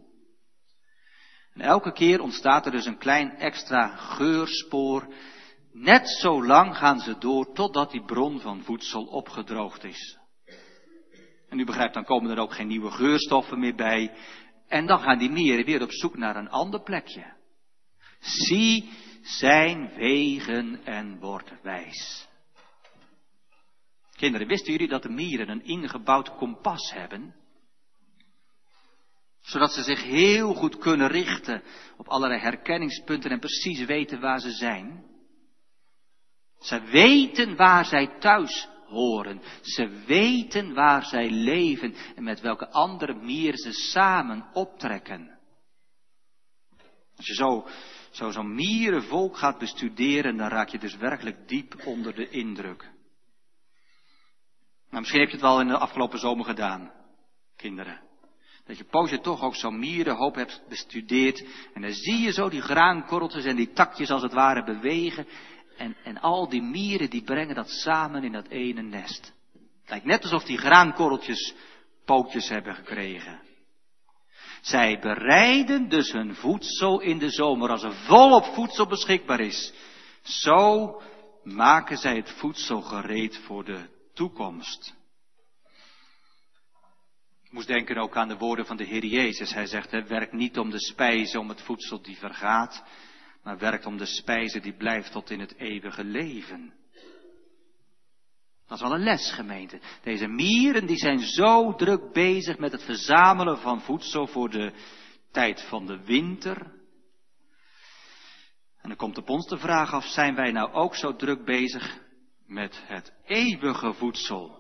[1.59, 5.14] En elke keer ontstaat er dus een klein extra geurspoor.
[5.73, 10.18] Net zo lang gaan ze door totdat die bron van voedsel opgedroogd is.
[11.49, 14.16] En u begrijpt, dan komen er ook geen nieuwe geurstoffen meer bij.
[14.68, 17.37] En dan gaan die mieren weer op zoek naar een ander plekje.
[18.18, 18.90] Zie
[19.23, 22.29] zijn wegen en word wijs.
[24.16, 27.35] Kinderen, wisten jullie dat de mieren een ingebouwd kompas hebben?
[29.49, 31.63] Zodat ze zich heel goed kunnen richten
[31.97, 35.05] op allerlei herkenningspunten en precies weten waar ze zijn.
[36.59, 39.41] Ze weten waar zij thuis horen.
[39.63, 45.39] Ze weten waar zij leven en met welke andere mieren ze samen optrekken.
[47.17, 47.67] Als je zo,
[48.11, 52.83] zo zo'n mierenvolk gaat bestuderen, dan raak je dus werkelijk diep onder de indruk.
[54.91, 56.93] Nou, misschien heb je het wel in de afgelopen zomer gedaan,
[57.57, 58.08] kinderen.
[58.68, 61.44] Dat je poosje toch ook zo'n mierenhoop hebt bestudeerd.
[61.74, 65.26] En dan zie je zo die graankorreltjes en die takjes als het ware bewegen.
[65.76, 69.33] En, en al die mieren die brengen dat samen in dat ene nest.
[69.81, 71.54] Het lijkt net alsof die graankorreltjes
[72.04, 73.40] pootjes hebben gekregen.
[74.61, 79.72] Zij bereiden dus hun voedsel in de zomer als er volop voedsel beschikbaar is.
[80.22, 81.02] Zo
[81.42, 84.98] maken zij het voedsel gereed voor de toekomst.
[87.49, 89.55] Ik moest denken ook aan de woorden van de Heer Jezus.
[89.55, 92.85] Hij zegt, hè, werk niet om de spijze, om het voedsel die vergaat,
[93.43, 96.73] maar werkt om de spijze die blijft tot in het eeuwige leven.
[98.67, 99.81] Dat is wel een les, gemeente.
[100.03, 104.73] Deze mieren die zijn zo druk bezig met het verzamelen van voedsel voor de
[105.33, 106.57] tijd van de winter.
[108.81, 111.99] En dan komt op ons de vraag af, zijn wij nou ook zo druk bezig
[112.47, 114.58] met het eeuwige voedsel?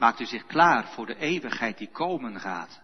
[0.00, 2.80] Maakt u zich klaar voor de eeuwigheid die komen gaat.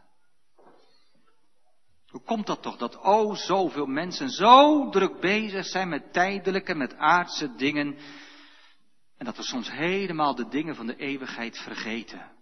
[2.06, 6.94] Hoe komt dat toch dat o zoveel mensen zo druk bezig zijn met tijdelijke, met
[6.94, 7.98] aardse dingen.
[9.18, 12.32] En dat we soms helemaal de dingen van de eeuwigheid vergeten.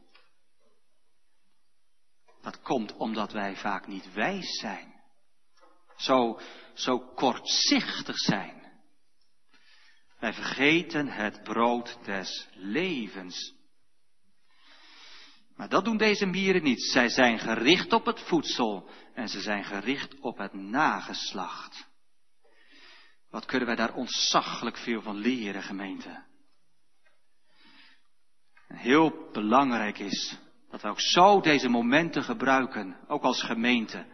[2.42, 5.02] Dat komt omdat wij vaak niet wijs zijn.
[5.96, 6.40] Zo,
[6.72, 8.62] zo kortzichtig zijn.
[10.18, 13.53] Wij vergeten het brood des levens.
[15.56, 16.82] Maar dat doen deze mieren niet.
[16.82, 21.86] Zij zijn gericht op het voedsel en ze zijn gericht op het nageslacht.
[23.30, 26.24] Wat kunnen wij daar ontzaglijk veel van leren, gemeente?
[28.68, 30.38] En heel belangrijk is
[30.70, 34.06] dat we ook zo deze momenten gebruiken, ook als gemeente.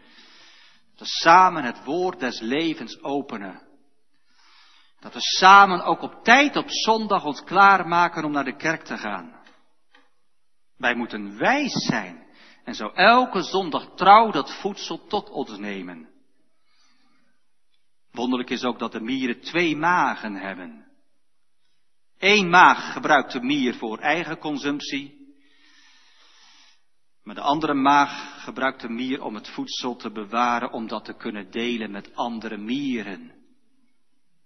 [0.90, 3.68] Dat we samen het woord des levens openen.
[5.00, 8.96] Dat we samen ook op tijd op zondag ons klaarmaken om naar de kerk te
[8.96, 9.39] gaan.
[10.80, 12.26] Wij moeten wijs zijn
[12.64, 16.08] en zo elke zondag trouw dat voedsel tot ons nemen.
[18.10, 20.86] Wonderlijk is ook dat de mieren twee magen hebben.
[22.18, 25.34] Eén maag gebruikt de mier voor eigen consumptie.
[27.22, 31.16] Maar de andere maag gebruikt de mier om het voedsel te bewaren, om dat te
[31.16, 33.39] kunnen delen met andere mieren.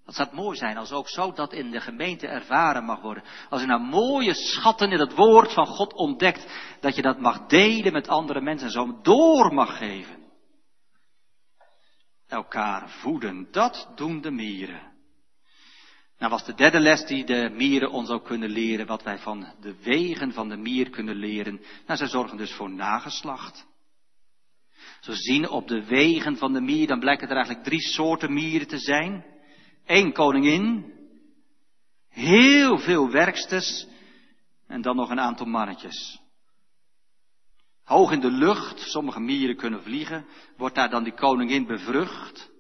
[0.05, 3.25] Dat zou mooi zijn als ook zo dat in de gemeente ervaren mag worden.
[3.51, 6.47] Als je nou mooie schatten in het woord van God ontdekt,
[6.81, 10.23] dat je dat mag delen met andere mensen en zo door mag geven.
[12.27, 14.93] Elkaar voeden, dat doen de mieren.
[16.19, 19.55] Nou was de derde les die de mieren ons ook kunnen leren, wat wij van
[19.61, 21.61] de wegen van de mier kunnen leren.
[21.87, 23.67] Nou, zij zorgen dus voor nageslacht.
[25.01, 28.69] Zo zien op de wegen van de mier, dan blijken er eigenlijk drie soorten mieren
[28.69, 29.34] te zijn.
[29.85, 30.93] Eén koningin,
[32.09, 33.87] heel veel werksters
[34.67, 36.23] en dan nog een aantal mannetjes.
[37.85, 42.53] Hoog in de lucht, sommige mieren kunnen vliegen, wordt daar dan die koningin bevrucht.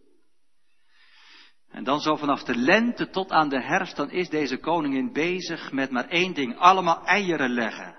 [1.70, 5.72] En dan zo vanaf de lente tot aan de herfst, dan is deze koningin bezig
[5.72, 7.98] met maar één ding, allemaal eieren leggen.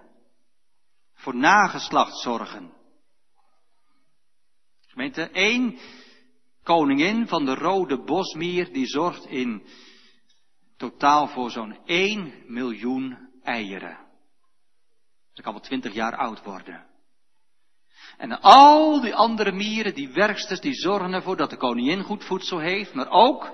[1.13, 2.73] Voor nageslacht zorgen.
[4.87, 5.77] Gemeente, één
[6.65, 9.63] koningin van de rode bosmier, die zorgt in
[10.77, 13.97] totaal voor zo'n 1 miljoen eieren.
[15.33, 16.85] Dat kan wel 20 jaar oud worden.
[18.17, 22.59] En al die andere mieren, die werksters, die zorgen ervoor dat de koningin goed voedsel
[22.59, 23.51] heeft, maar ook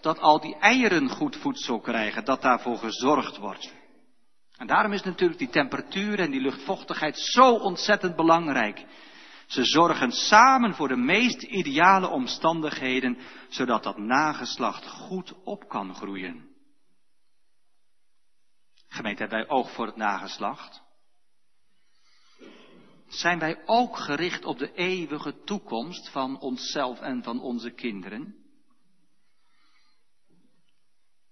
[0.00, 3.74] dat al die eieren goed voedsel krijgen, dat daarvoor gezorgd wordt.
[4.56, 8.84] En daarom is natuurlijk die temperatuur en die luchtvochtigheid zo ontzettend belangrijk.
[9.52, 16.48] Ze zorgen samen voor de meest ideale omstandigheden, zodat dat nageslacht goed op kan groeien.
[18.88, 20.82] Gemeente, hebben wij oog voor het nageslacht?
[23.06, 28.34] Zijn wij ook gericht op de eeuwige toekomst van onszelf en van onze kinderen?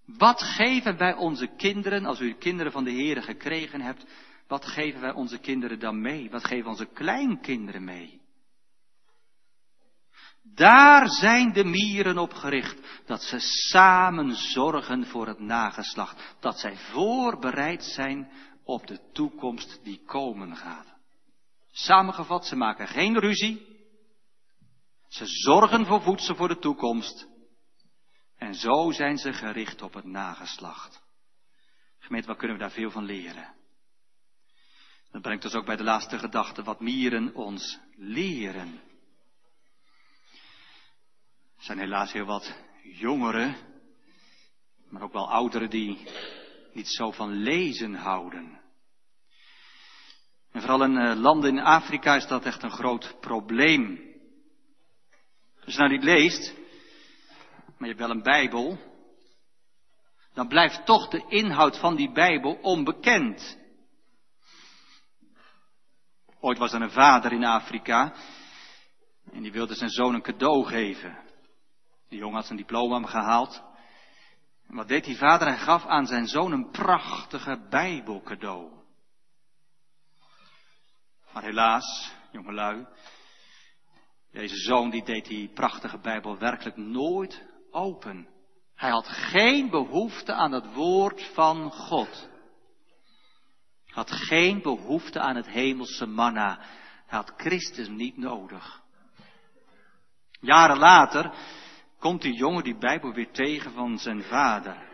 [0.05, 4.05] Wat geven wij onze kinderen, als u kinderen van de Heer gekregen hebt,
[4.51, 6.29] wat geven wij onze kinderen dan mee?
[6.29, 8.21] Wat geven onze kleinkinderen mee?
[10.43, 16.77] Daar zijn de mieren op gericht, dat ze samen zorgen voor het nageslacht, dat zij
[16.77, 18.31] voorbereid zijn
[18.63, 20.93] op de toekomst die komen gaat.
[21.71, 23.65] Samengevat, ze maken geen ruzie,
[25.07, 27.27] ze zorgen voor voedsel voor de toekomst
[28.37, 31.01] en zo zijn ze gericht op het nageslacht.
[31.99, 33.59] Gemeente, wat kunnen we daar veel van leren?
[35.11, 38.81] Dat brengt ons ook bij de laatste gedachte, wat mieren ons leren.
[41.57, 43.55] Er zijn helaas heel wat jongeren,
[44.89, 46.07] maar ook wel ouderen die
[46.73, 48.59] niet zo van lezen houden.
[50.51, 54.09] En vooral in eh, landen in Afrika is dat echt een groot probleem.
[55.65, 56.53] Als je nou niet leest,
[57.65, 58.77] maar je hebt wel een Bijbel,
[60.33, 63.59] dan blijft toch de inhoud van die Bijbel onbekend.
[66.43, 68.13] Ooit was er een vader in Afrika
[69.31, 71.17] en die wilde zijn zoon een cadeau geven.
[72.09, 73.63] Die jongen had zijn diploma gehaald.
[74.67, 75.47] En wat deed die vader?
[75.47, 78.71] Hij gaf aan zijn zoon een prachtige Bijbelcadeau.
[81.33, 82.87] Maar helaas, jongelui,
[84.31, 88.27] deze zoon die deed die prachtige Bijbel werkelijk nooit open.
[88.75, 92.29] Hij had geen behoefte aan het woord van God.
[93.91, 96.59] Had geen behoefte aan het hemelse manna.
[97.05, 98.81] Hij had Christus niet nodig.
[100.39, 101.31] Jaren later
[101.99, 104.89] komt die jongen die Bijbel weer tegen van zijn vader.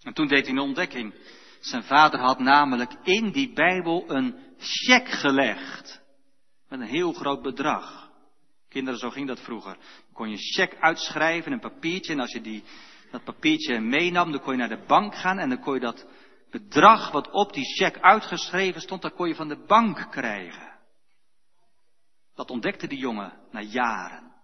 [0.00, 1.14] En toen deed hij een ontdekking.
[1.60, 6.00] Zijn vader had namelijk in die Bijbel een cheque gelegd.
[6.68, 8.10] Met een heel groot bedrag.
[8.68, 9.72] Kinderen, zo ging dat vroeger.
[9.74, 12.12] Dan kon je een cheque uitschrijven, een papiertje.
[12.12, 12.64] En als je die,
[13.10, 15.38] dat papiertje meenam, dan kon je naar de bank gaan.
[15.38, 16.06] En dan kon je dat
[16.58, 20.74] bedrag wat op die cheque uitgeschreven stond, dat kon je van de bank krijgen.
[22.34, 24.34] Dat ontdekte die jongen na jaren.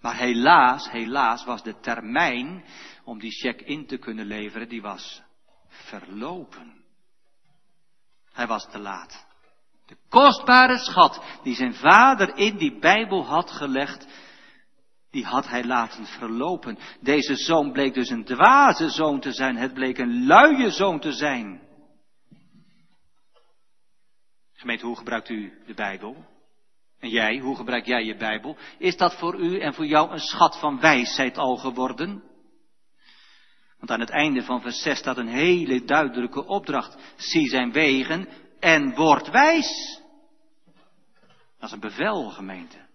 [0.00, 2.64] Maar helaas, helaas was de termijn
[3.04, 5.22] om die cheque in te kunnen leveren, die was
[5.68, 6.84] verlopen.
[8.32, 9.26] Hij was te laat.
[9.86, 14.06] De kostbare schat die zijn vader in die Bijbel had gelegd,
[15.16, 16.78] die had hij laten verlopen.
[17.00, 19.56] Deze zoon bleek dus een dwaze zoon te zijn.
[19.56, 21.60] Het bleek een luie zoon te zijn.
[24.52, 26.24] Gemeente, hoe gebruikt u de Bijbel?
[26.98, 28.56] En jij, hoe gebruik jij je Bijbel?
[28.78, 32.22] Is dat voor u en voor jou een schat van wijsheid al geworden?
[33.78, 37.14] Want aan het einde van vers 6 staat een hele duidelijke opdracht.
[37.16, 38.28] Zie zijn wegen
[38.60, 40.00] en word wijs.
[41.58, 42.86] Dat is een bevel, gemeente.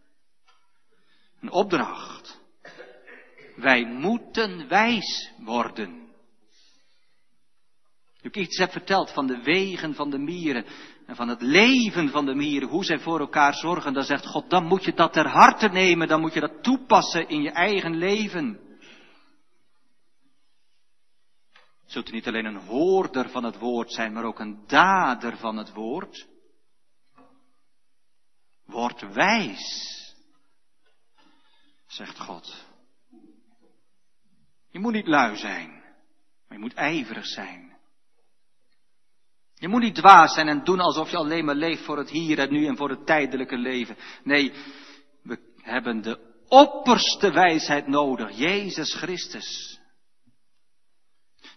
[1.42, 2.11] Een opdracht.
[3.62, 6.10] Wij moeten wijs worden.
[8.22, 10.66] Ik iets heb verteld van de wegen van de mieren
[11.06, 14.50] en van het leven van de mieren, hoe zij voor elkaar zorgen, dan zegt God,
[14.50, 17.96] dan moet je dat ter harte nemen, dan moet je dat toepassen in je eigen
[17.96, 18.60] leven.
[21.86, 25.58] Zult u niet alleen een hoorder van het woord zijn, maar ook een dader van
[25.58, 26.28] het woord?
[28.66, 30.16] Word wijs,
[31.88, 32.70] zegt God.
[34.72, 35.70] Je moet niet lui zijn,
[36.48, 37.72] maar je moet ijverig zijn.
[39.56, 42.40] Je moet niet dwaas zijn en doen alsof je alleen maar leeft voor het hier
[42.40, 43.98] en nu en voor het tijdelijke leven.
[44.24, 44.54] Nee,
[45.24, 49.80] we hebben de opperste wijsheid nodig, Jezus Christus.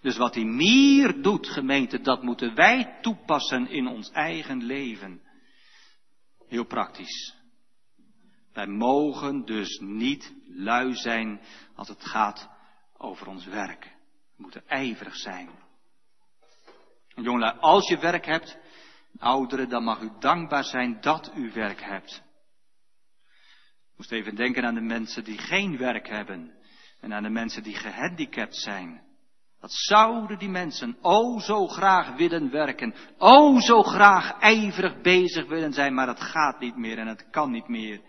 [0.00, 5.22] Dus wat die mier doet, gemeente, dat moeten wij toepassen in ons eigen leven.
[6.46, 7.34] Heel praktisch.
[8.52, 11.40] Wij mogen dus niet lui zijn
[11.74, 12.53] als het gaat
[13.04, 13.84] over ons werk.
[14.36, 15.48] We moeten ijverig zijn.
[17.14, 18.58] Jongelui, als je werk hebt,
[19.18, 22.22] ouderen, dan mag u dankbaar zijn dat u werk hebt.
[23.92, 26.54] Ik moest even denken aan de mensen die geen werk hebben
[27.00, 29.02] en aan de mensen die gehandicapt zijn.
[29.60, 35.72] Wat zouden die mensen o zo graag willen werken, o zo graag ijverig bezig willen
[35.72, 38.00] zijn, maar het gaat niet meer en het kan niet meer.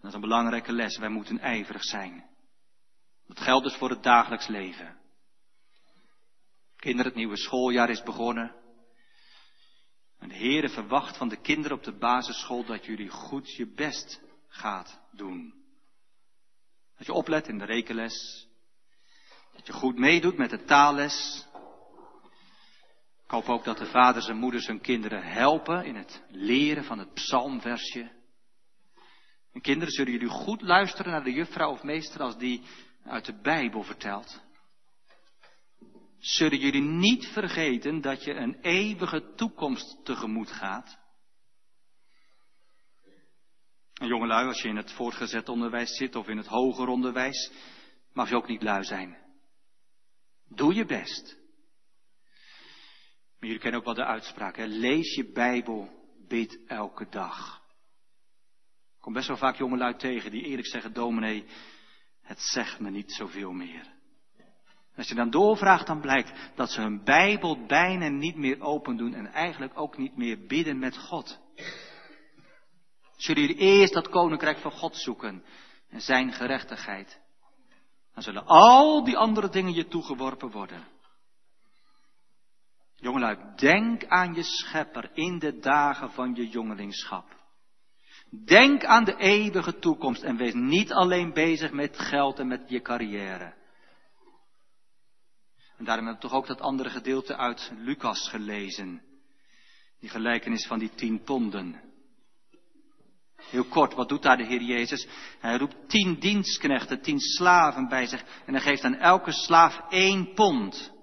[0.00, 2.35] Dat is een belangrijke les, wij moeten ijverig zijn.
[3.26, 4.96] Dat geldt dus voor het dagelijks leven.
[6.76, 8.54] Kinderen, het nieuwe schooljaar is begonnen.
[10.18, 14.20] En de Heere verwacht van de kinderen op de basisschool dat jullie goed je best
[14.48, 15.54] gaat doen.
[16.96, 18.48] Dat je oplet in de rekenles.
[19.52, 21.46] Dat je goed meedoet met de taalles.
[23.24, 26.98] Ik hoop ook dat de vaders en moeders hun kinderen helpen in het leren van
[26.98, 28.14] het psalmversje.
[29.52, 32.62] En kinderen, zullen jullie goed luisteren naar de juffrouw of meester als die
[33.08, 34.44] uit de Bijbel vertelt?
[36.18, 40.98] Zullen jullie niet vergeten dat je een eeuwige toekomst tegemoet gaat?
[43.92, 47.52] En jongelui, als je in het voortgezet onderwijs zit of in het hoger onderwijs,
[48.12, 49.16] mag je ook niet lui zijn.
[50.48, 51.36] Doe je best.
[53.38, 54.64] Maar jullie kennen ook wel de uitspraak, hè?
[54.64, 55.90] lees je Bijbel,
[56.28, 57.64] bid elke dag.
[58.94, 61.46] Ik kom best wel vaak jongelui tegen die eerlijk zeggen, dominee,
[62.26, 63.94] het zegt me niet zoveel meer.
[64.96, 69.14] Als je dan doorvraagt, dan blijkt dat ze hun Bijbel bijna niet meer open doen
[69.14, 71.40] en eigenlijk ook niet meer bidden met God.
[73.16, 75.44] Zullen jullie eerst dat koninkrijk van God zoeken
[75.88, 77.20] en zijn gerechtigheid,
[78.14, 80.84] dan zullen al die andere dingen je toegeworpen worden.
[82.94, 87.36] Jongelui, denk aan je schepper in de dagen van je jongelingschap.
[88.30, 92.80] Denk aan de eeuwige toekomst en wees niet alleen bezig met geld en met je
[92.80, 93.54] carrière.
[95.76, 99.02] En daarom hebben we toch ook dat andere gedeelte uit Lucas gelezen.
[100.00, 101.80] Die gelijkenis van die tien ponden.
[103.36, 105.08] Heel kort, wat doet daar de Heer Jezus?
[105.38, 108.24] Hij roept tien dienstknechten, tien slaven bij zich.
[108.46, 110.94] En hij geeft aan elke slaaf één pond.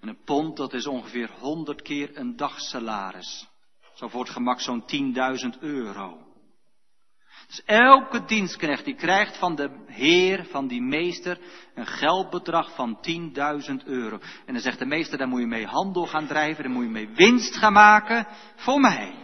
[0.00, 3.49] En een pond, dat is ongeveer honderd keer een dagsalaris.
[4.00, 4.84] Zo voor het gemak zo'n
[5.54, 6.18] 10.000 euro.
[7.46, 11.38] Dus elke dienstknecht die krijgt van de heer, van die meester,
[11.74, 12.98] een geldbedrag van
[13.70, 14.18] 10.000 euro.
[14.46, 16.90] En dan zegt de meester, daar moet je mee handel gaan drijven, daar moet je
[16.90, 18.26] mee winst gaan maken
[18.56, 19.14] voor mij.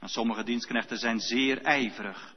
[0.00, 2.34] Maar sommige dienstknechten zijn zeer ijverig.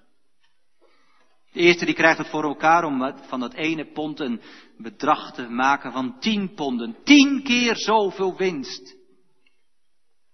[1.51, 4.41] De eerste die krijgt het voor elkaar om van dat ene pond een
[4.77, 6.95] bedrag te maken van 10 ponden.
[7.03, 8.97] Tien keer zoveel winst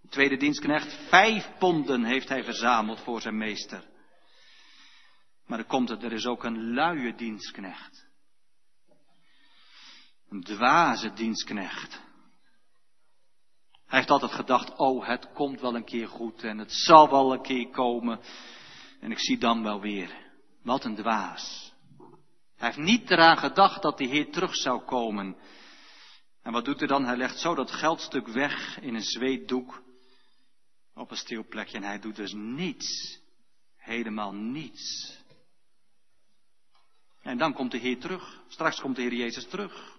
[0.09, 3.83] tweede dienstknecht, vijf ponden heeft hij verzameld voor zijn meester.
[5.45, 8.05] Maar er komt het, er is ook een luie dienstknecht.
[10.29, 12.03] Een dwaze dienstknecht.
[13.85, 17.33] Hij heeft altijd gedacht, oh het komt wel een keer goed en het zal wel
[17.33, 18.19] een keer komen.
[18.99, 20.23] En ik zie dan wel weer.
[20.63, 21.73] Wat een dwaas.
[22.55, 25.37] Hij heeft niet eraan gedacht dat die Heer terug zou komen.
[26.41, 27.05] En wat doet hij dan?
[27.05, 29.83] Hij legt zo dat geldstuk weg in een zweetdoek
[30.95, 33.19] op een stil plekje en hij doet dus niets.
[33.77, 35.17] Helemaal niets.
[37.21, 38.41] En dan komt de Heer terug.
[38.47, 39.97] Straks komt de Heer Jezus terug.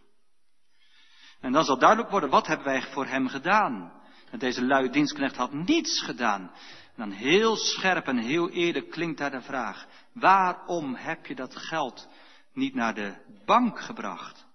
[1.40, 3.92] En dan zal duidelijk worden, wat hebben wij voor hem gedaan?
[4.38, 6.51] Deze luie dienstknecht had niets gedaan.
[6.97, 12.09] Dan heel scherp en heel eerlijk klinkt daar de vraag, waarom heb je dat geld
[12.53, 14.47] niet naar de bank gebracht.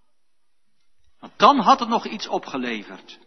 [1.19, 3.19] Want dan had het nog iets opgeleverd.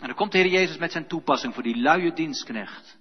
[0.00, 2.98] En dan komt de Heer Jezus met zijn toepassing voor die luie dienstknecht.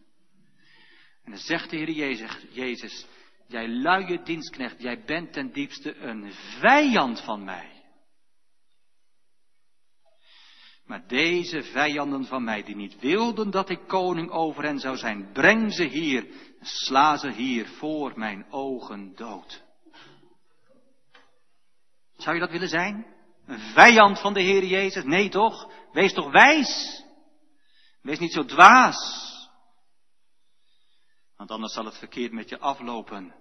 [1.24, 3.06] En dan zegt de Heer Jezus, Jezus,
[3.48, 7.72] jij luie dienstknecht, jij bent ten diepste een vijand van mij.
[10.86, 15.32] Maar deze vijanden van mij, die niet wilden dat ik koning over hen zou zijn,
[15.32, 16.28] breng ze hier,
[16.62, 19.64] sla ze hier voor mijn ogen dood.
[22.18, 23.06] Zou je dat willen zijn?
[23.46, 25.04] Een vijand van de Heer Jezus?
[25.04, 25.72] Nee toch?
[25.92, 27.04] Wees toch wijs?
[28.02, 29.30] Wees niet zo dwaas.
[31.36, 33.36] Want anders zal het verkeerd met je aflopen.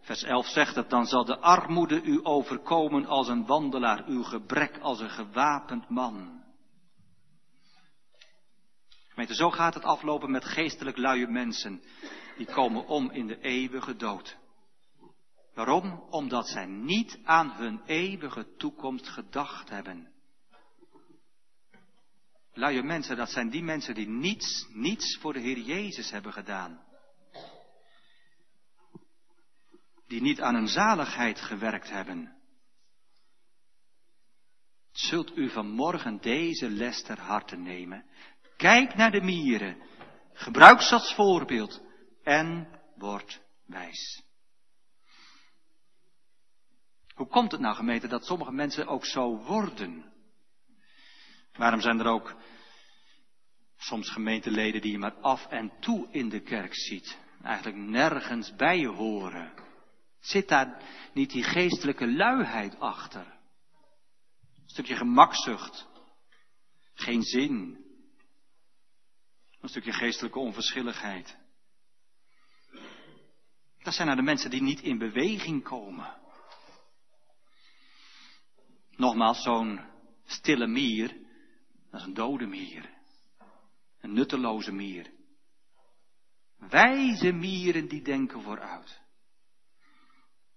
[0.00, 4.78] Vers 11 zegt het, dan zal de armoede u overkomen als een wandelaar, uw gebrek
[4.78, 6.44] als een gewapend man.
[9.08, 11.82] Gemeente, zo gaat het aflopen met geestelijk luie mensen.
[12.36, 14.36] Die komen om in de eeuwige dood.
[15.54, 16.06] Waarom?
[16.10, 20.15] Omdat zij niet aan hun eeuwige toekomst gedacht hebben.
[22.56, 26.84] Luie mensen, dat zijn die mensen die niets, niets voor de Heer Jezus hebben gedaan.
[30.06, 32.36] Die niet aan hun zaligheid gewerkt hebben.
[34.92, 38.04] Zult u vanmorgen deze les ter harte nemen.
[38.56, 39.82] Kijk naar de mieren.
[40.32, 41.82] Gebruik ze als voorbeeld.
[42.22, 44.22] En word wijs.
[47.14, 50.15] Hoe komt het nou gemeente dat sommige mensen ook zo worden?
[51.56, 52.36] Waarom zijn er ook
[53.76, 57.18] soms gemeenteleden die je maar af en toe in de kerk ziet?
[57.42, 59.52] Eigenlijk nergens bij je horen.
[60.20, 60.82] Zit daar
[61.12, 63.26] niet die geestelijke luiheid achter?
[64.62, 65.88] Een stukje gemakzucht.
[66.94, 67.84] Geen zin.
[69.60, 71.36] Een stukje geestelijke onverschilligheid.
[73.82, 76.16] Dat zijn nou de mensen die niet in beweging komen.
[78.90, 79.80] Nogmaals, zo'n
[80.24, 81.25] stille mier,
[81.96, 82.90] dat is een dode mier.
[84.00, 85.10] Een nutteloze mier.
[86.58, 89.00] Wijze mieren die denken vooruit.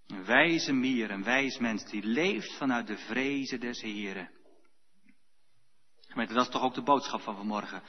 [0.07, 4.29] Een wijze mier, een wijs mens die leeft vanuit de vrezen des Heren.
[6.07, 7.83] Gemeente, dat is toch ook de boodschap van vanmorgen.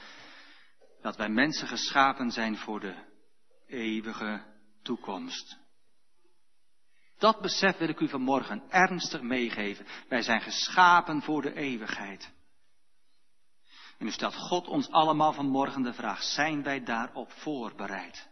[1.01, 2.95] Dat wij mensen geschapen zijn voor de
[3.67, 4.45] eeuwige
[4.81, 5.59] toekomst.
[7.17, 9.85] Dat besef wil ik u vanmorgen ernstig meegeven.
[10.09, 12.39] Wij zijn geschapen voor de eeuwigheid.
[14.01, 18.29] En nu stelt God ons allemaal vanmorgen de vraag, zijn wij daarop voorbereid?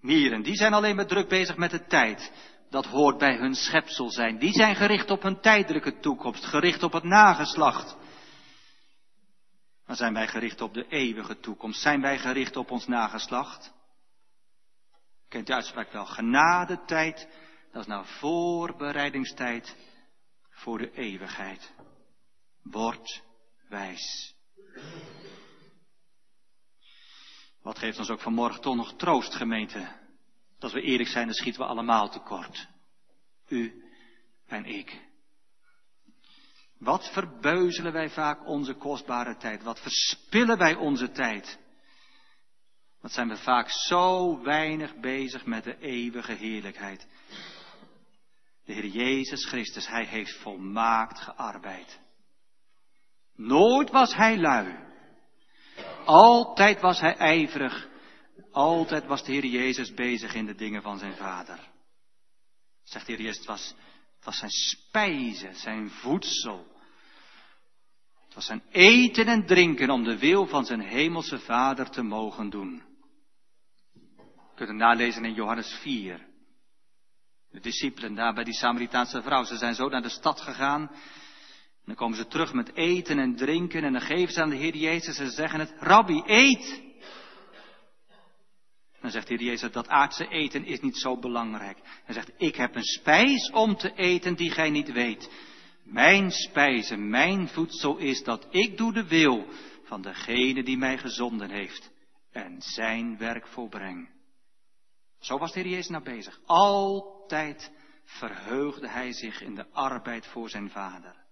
[0.00, 2.32] Mieren, die zijn alleen maar druk bezig met de tijd.
[2.70, 4.38] Dat hoort bij hun schepsel zijn.
[4.38, 7.96] Die zijn gericht op hun tijdelijke toekomst, gericht op het nageslacht.
[9.86, 11.80] Maar zijn wij gericht op de eeuwige toekomst?
[11.80, 13.72] Zijn wij gericht op ons nageslacht?
[15.28, 16.06] Kent de uitspraak wel?
[16.06, 17.28] Genadetijd,
[17.72, 19.76] dat is nou voorbereidingstijd
[20.50, 21.72] voor de eeuwigheid.
[22.62, 23.24] Word
[23.68, 24.34] wijs.
[27.62, 29.88] Wat geeft ons ook vanmorgen toch nog troost, gemeente?
[30.58, 32.68] Dat we eerlijk zijn, dan schieten we allemaal tekort.
[33.48, 33.84] U
[34.46, 35.04] en ik.
[36.78, 39.62] Wat verbeuzelen wij vaak onze kostbare tijd?
[39.62, 41.58] Wat verspillen wij onze tijd?
[43.00, 47.06] Wat zijn we vaak zo weinig bezig met de eeuwige heerlijkheid?
[48.64, 52.00] De Heer Jezus Christus, Hij heeft volmaakt gearbeid.
[53.36, 54.76] Nooit was Hij lui.
[56.04, 57.88] Altijd was Hij ijverig.
[58.52, 61.58] Altijd was de Heer Jezus bezig in de dingen van zijn Vader.
[62.84, 63.74] Zegt de Heer Jezus, het was,
[64.16, 66.66] het was zijn spijze, zijn voedsel.
[68.24, 72.50] Het was zijn eten en drinken om de wil van zijn hemelse Vader te mogen
[72.50, 72.82] doen.
[74.24, 76.26] Je kunt het nalezen in Johannes 4.
[77.50, 80.90] De discipelen daar bij die Samaritaanse vrouw, ze zijn zo naar de stad gegaan.
[81.86, 84.56] En dan komen ze terug met eten en drinken en dan geven ze aan de
[84.56, 86.82] Heer Jezus en ze zeggen het, Rabbi, eet!
[89.00, 91.78] Dan zegt de Heer Jezus, dat aardse eten is niet zo belangrijk.
[92.04, 95.30] Hij zegt, ik heb een spijs om te eten die gij niet weet.
[95.84, 99.46] Mijn spijze, mijn voedsel is dat ik doe de wil
[99.84, 101.90] van degene die mij gezonden heeft
[102.32, 104.08] en zijn werk volbreng.
[105.20, 106.40] Zo was de Heer Jezus nou bezig.
[106.46, 107.72] Altijd
[108.04, 111.25] verheugde hij zich in de arbeid voor zijn vader.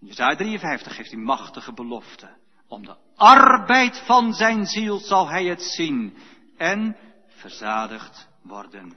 [0.00, 2.36] In Jezaja 53 geeft hij machtige belofte.
[2.68, 6.16] Om de arbeid van zijn ziel zal hij het zien
[6.56, 6.96] en
[7.26, 8.96] verzadigd worden.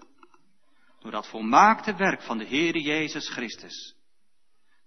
[1.00, 3.96] Door dat volmaakte werk van de Heere Jezus Christus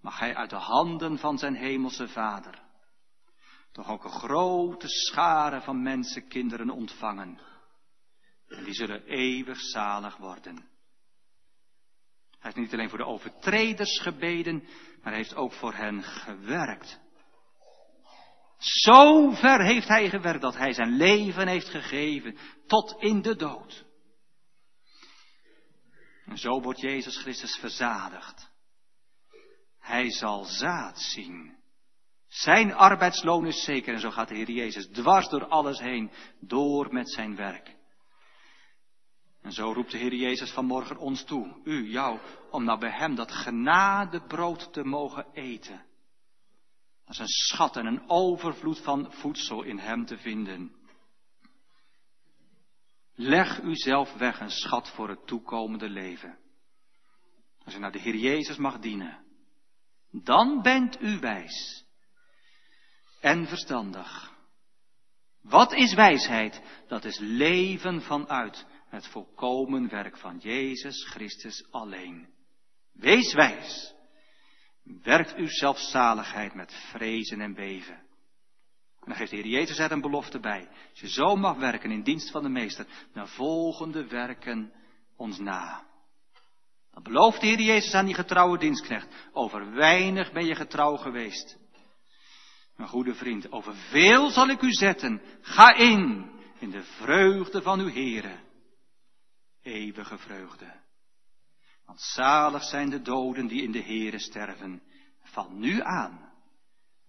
[0.01, 2.65] mag hij uit de handen van zijn hemelse Vader
[3.77, 7.39] toch ook een grote schare van mensenkinderen ontvangen
[8.47, 10.69] En die zullen eeuwig zalig worden.
[12.47, 14.63] Hij heeft niet alleen voor de overtreders gebeden,
[15.03, 16.99] maar hij heeft ook voor hen gewerkt.
[18.57, 22.37] Zo ver heeft hij gewerkt dat hij zijn leven heeft gegeven
[22.67, 23.85] tot in de dood.
[26.25, 28.51] En zo wordt Jezus Christus verzadigd.
[29.79, 31.57] Hij zal zaad zien.
[32.27, 36.93] Zijn arbeidsloon is zeker en zo gaat de Heer Jezus dwars door alles heen, door
[36.93, 37.76] met zijn werk.
[39.47, 42.19] En zo roept de Heer Jezus vanmorgen ons toe, u, jou,
[42.51, 45.85] om nou bij Hem dat genadebrood te mogen eten.
[47.07, 50.75] Is een schat en een overvloed van voedsel in Hem te vinden.
[53.15, 56.37] Leg uzelf weg een schat voor het toekomende leven.
[57.63, 59.23] Als u naar de Heer Jezus mag dienen,
[60.11, 61.85] dan bent u wijs
[63.21, 64.35] en verstandig.
[65.41, 66.61] Wat is wijsheid?
[66.87, 72.27] Dat is leven vanuit het volkomen werk van Jezus Christus alleen.
[72.93, 73.95] Wees wijs.
[75.03, 77.95] Werkt uw zelfzaligheid met vrezen en beven.
[78.99, 80.67] En dan geeft de Heer Jezus er een belofte bij.
[80.89, 84.73] Als je zo mag werken in dienst van de Meester, dan volgen de werken
[85.15, 85.85] ons na.
[86.91, 89.07] Dan belooft de Heer Jezus aan die getrouwe dienstknecht.
[89.33, 91.57] Over weinig ben je getrouw geweest.
[92.75, 95.21] Mijn goede vriend, over veel zal ik u zetten.
[95.41, 98.45] Ga in, in de vreugde van uw Heere.
[99.67, 100.73] Eeuwige vreugde.
[101.85, 104.81] Want zalig zijn de doden die in de Heere sterven,
[105.23, 106.31] van nu aan.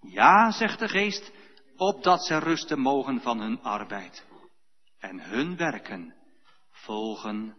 [0.00, 1.32] Ja, zegt de geest,
[1.76, 4.26] opdat ze rusten mogen van hun arbeid.
[4.98, 6.14] En hun werken
[6.70, 7.56] volgen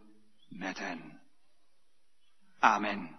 [0.48, 1.22] met hen.
[2.60, 3.19] Amen.